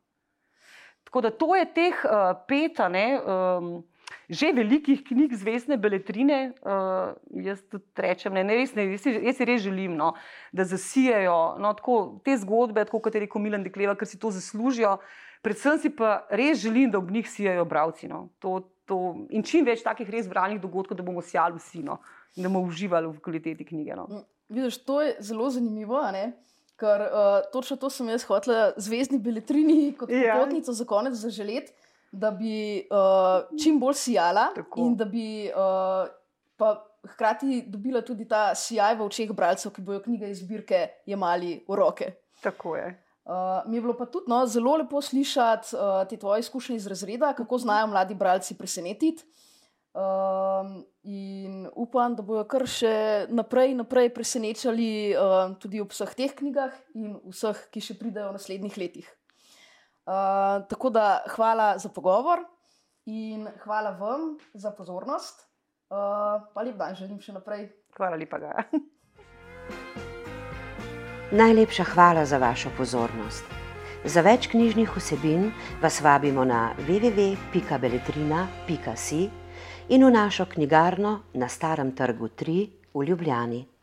Tako 1.04 1.28
da 1.28 1.36
to 1.36 1.52
je 1.56 1.68
teh 1.76 2.00
uh, 2.08 2.32
pet. 2.48 2.80
Um, 2.80 3.84
že 4.30 4.52
velikih 4.52 5.04
knjig 5.08 5.36
zvezdne 5.40 5.78
beletrine, 5.80 6.52
uh, 6.60 7.16
jaz 7.44 7.62
tudi 7.72 7.86
rečem, 7.96 8.36
ne, 8.36 8.44
ne, 8.44 8.58
res, 8.60 8.74
ne, 8.76 8.88
jaz, 8.92 9.06
si, 9.06 9.14
jaz 9.24 9.40
si 9.40 9.48
res 9.48 9.62
želim, 9.64 9.96
no, 10.00 10.14
da 10.52 10.68
zasijajo 10.68 11.58
no, 11.64 11.72
tako, 11.78 11.98
te 12.26 12.36
zgodbe, 12.40 12.84
tako 12.88 13.02
kot 13.06 13.16
je 13.16 13.24
rekel 13.24 13.44
Milan 13.44 13.64
Dekleva, 13.64 13.96
ker 13.96 14.10
si 14.10 14.20
to 14.20 14.32
zaslužijo. 14.36 14.98
Predvsem 15.46 15.80
si 15.80 15.94
pa 15.96 16.26
res 16.34 16.60
želim, 16.60 16.92
da 16.92 17.00
ob 17.00 17.12
njih 17.14 17.30
sijajo 17.30 17.64
bralci. 17.66 18.10
No. 18.12 18.28
To, 18.44 18.60
to, 18.90 19.28
in 19.32 19.46
čim 19.48 19.68
več 19.68 19.84
takih 19.86 20.10
res 20.12 20.28
bralnih 20.28 20.60
dogodkov, 20.64 20.98
da 20.98 21.06
bomo 21.06 21.24
sjali 21.24 21.60
vsi, 21.60 21.86
no, 21.88 22.02
in 22.36 22.44
da 22.44 22.52
bomo 22.52 22.66
uživali 22.68 23.08
v 23.08 23.24
kvaliteti 23.24 23.68
knjige. 23.68 23.96
No. 23.96 24.08
Mm, 24.12 24.28
vidiš, 24.58 24.82
to 24.88 25.00
je 25.06 25.16
zelo 25.24 25.48
zanimivo, 25.54 26.02
ker 26.78 27.04
uh, 27.08 27.42
točno 27.54 27.78
to 27.80 27.90
sem 27.90 28.10
jaz 28.12 28.28
hotel, 28.30 28.74
zvezdni 28.78 29.20
beletrini, 29.24 29.94
kot 29.98 30.12
ja. 30.14 30.38
potnico 30.38 30.74
za 30.74 30.86
konec 30.86 31.16
zaželeti, 31.18 31.74
da 32.12 32.32
bi 32.32 32.88
uh, 32.92 33.46
čim 33.64 33.80
bolj 33.80 33.94
sijala 33.94 34.50
Tako. 34.56 34.80
in 34.82 34.96
da 34.96 35.06
bi 35.06 35.50
uh, 35.52 36.78
hkrati 37.08 37.64
dobila 37.68 38.02
tudi 38.02 38.28
ta 38.28 38.56
sijaj 38.56 38.96
v 38.96 39.06
očeh 39.06 39.32
bralcev, 39.32 39.72
ki 39.72 39.82
bojo 39.82 40.02
knjige 40.04 40.30
iz 40.32 40.42
zbirke 40.44 40.88
jemali 41.06 41.60
v 41.68 41.76
roke. 41.76 42.12
Tako 42.42 42.76
je. 42.76 43.04
Uh, 43.28 43.34
mi 43.68 43.78
je 43.78 43.82
bilo 43.82 43.94
pa 43.98 44.06
tudi 44.06 44.32
no, 44.32 44.46
zelo 44.48 44.78
lepo 44.80 45.02
slišati 45.02 45.76
uh, 45.76 46.08
te 46.08 46.18
tvoje 46.18 46.40
izkušnje 46.40 46.76
iz 46.76 46.88
razreda, 46.88 47.34
kako 47.34 47.58
znajo 47.58 47.88
mladi 47.88 48.16
bralci 48.16 48.58
presenetiti. 48.58 49.24
Um, 49.98 50.86
in 51.04 51.68
upam, 51.76 52.16
da 52.16 52.22
bodo 52.22 52.44
kar 52.46 52.68
še 52.70 53.26
naprej, 53.34 53.74
naprej 53.74 54.12
presenečali 54.14 54.90
uh, 55.18 55.56
tudi 55.58 55.82
ob 55.82 55.90
vseh 55.90 56.12
teh 56.14 56.36
knjigah 56.38 56.76
in 56.94 57.16
vseh, 57.34 57.64
ki 57.74 57.82
še 57.82 57.98
pridejo 57.98 58.30
v 58.30 58.38
naslednjih 58.38 58.78
letih. 58.78 59.08
Uh, 60.08 60.14
tako 60.70 60.90
da 60.90 61.24
hvala 61.36 61.78
za 61.78 61.90
pogovor 61.90 62.40
in 63.06 63.48
hvala 63.64 63.90
vam 63.90 64.38
za 64.54 64.72
pozornost. 64.72 65.48
Uh, 65.90 65.98
pa 66.54 66.62
lep 66.64 66.76
dan, 66.80 66.96
želim 66.96 67.20
še 67.20 67.34
naprej. 67.36 67.68
Hvala 67.98 68.16
lepa. 68.16 68.40
Najlepša 71.42 71.84
hvala 71.92 72.26
za 72.26 72.38
vašo 72.40 72.70
pozornost. 72.78 73.44
Za 74.08 74.22
več 74.24 74.48
knjižnih 74.48 74.96
vsebin 74.96 75.52
vas 75.82 76.02
vabimo 76.02 76.46
na 76.48 76.72
www.beletrina.si 76.88 79.30
in 79.90 80.06
v 80.08 80.12
našo 80.12 80.46
knjigarno 80.46 81.20
na 81.34 81.48
Starem 81.52 81.92
trgu 81.92 82.28
3 82.32 82.70
v 82.94 83.04
Ljubljani. 83.04 83.77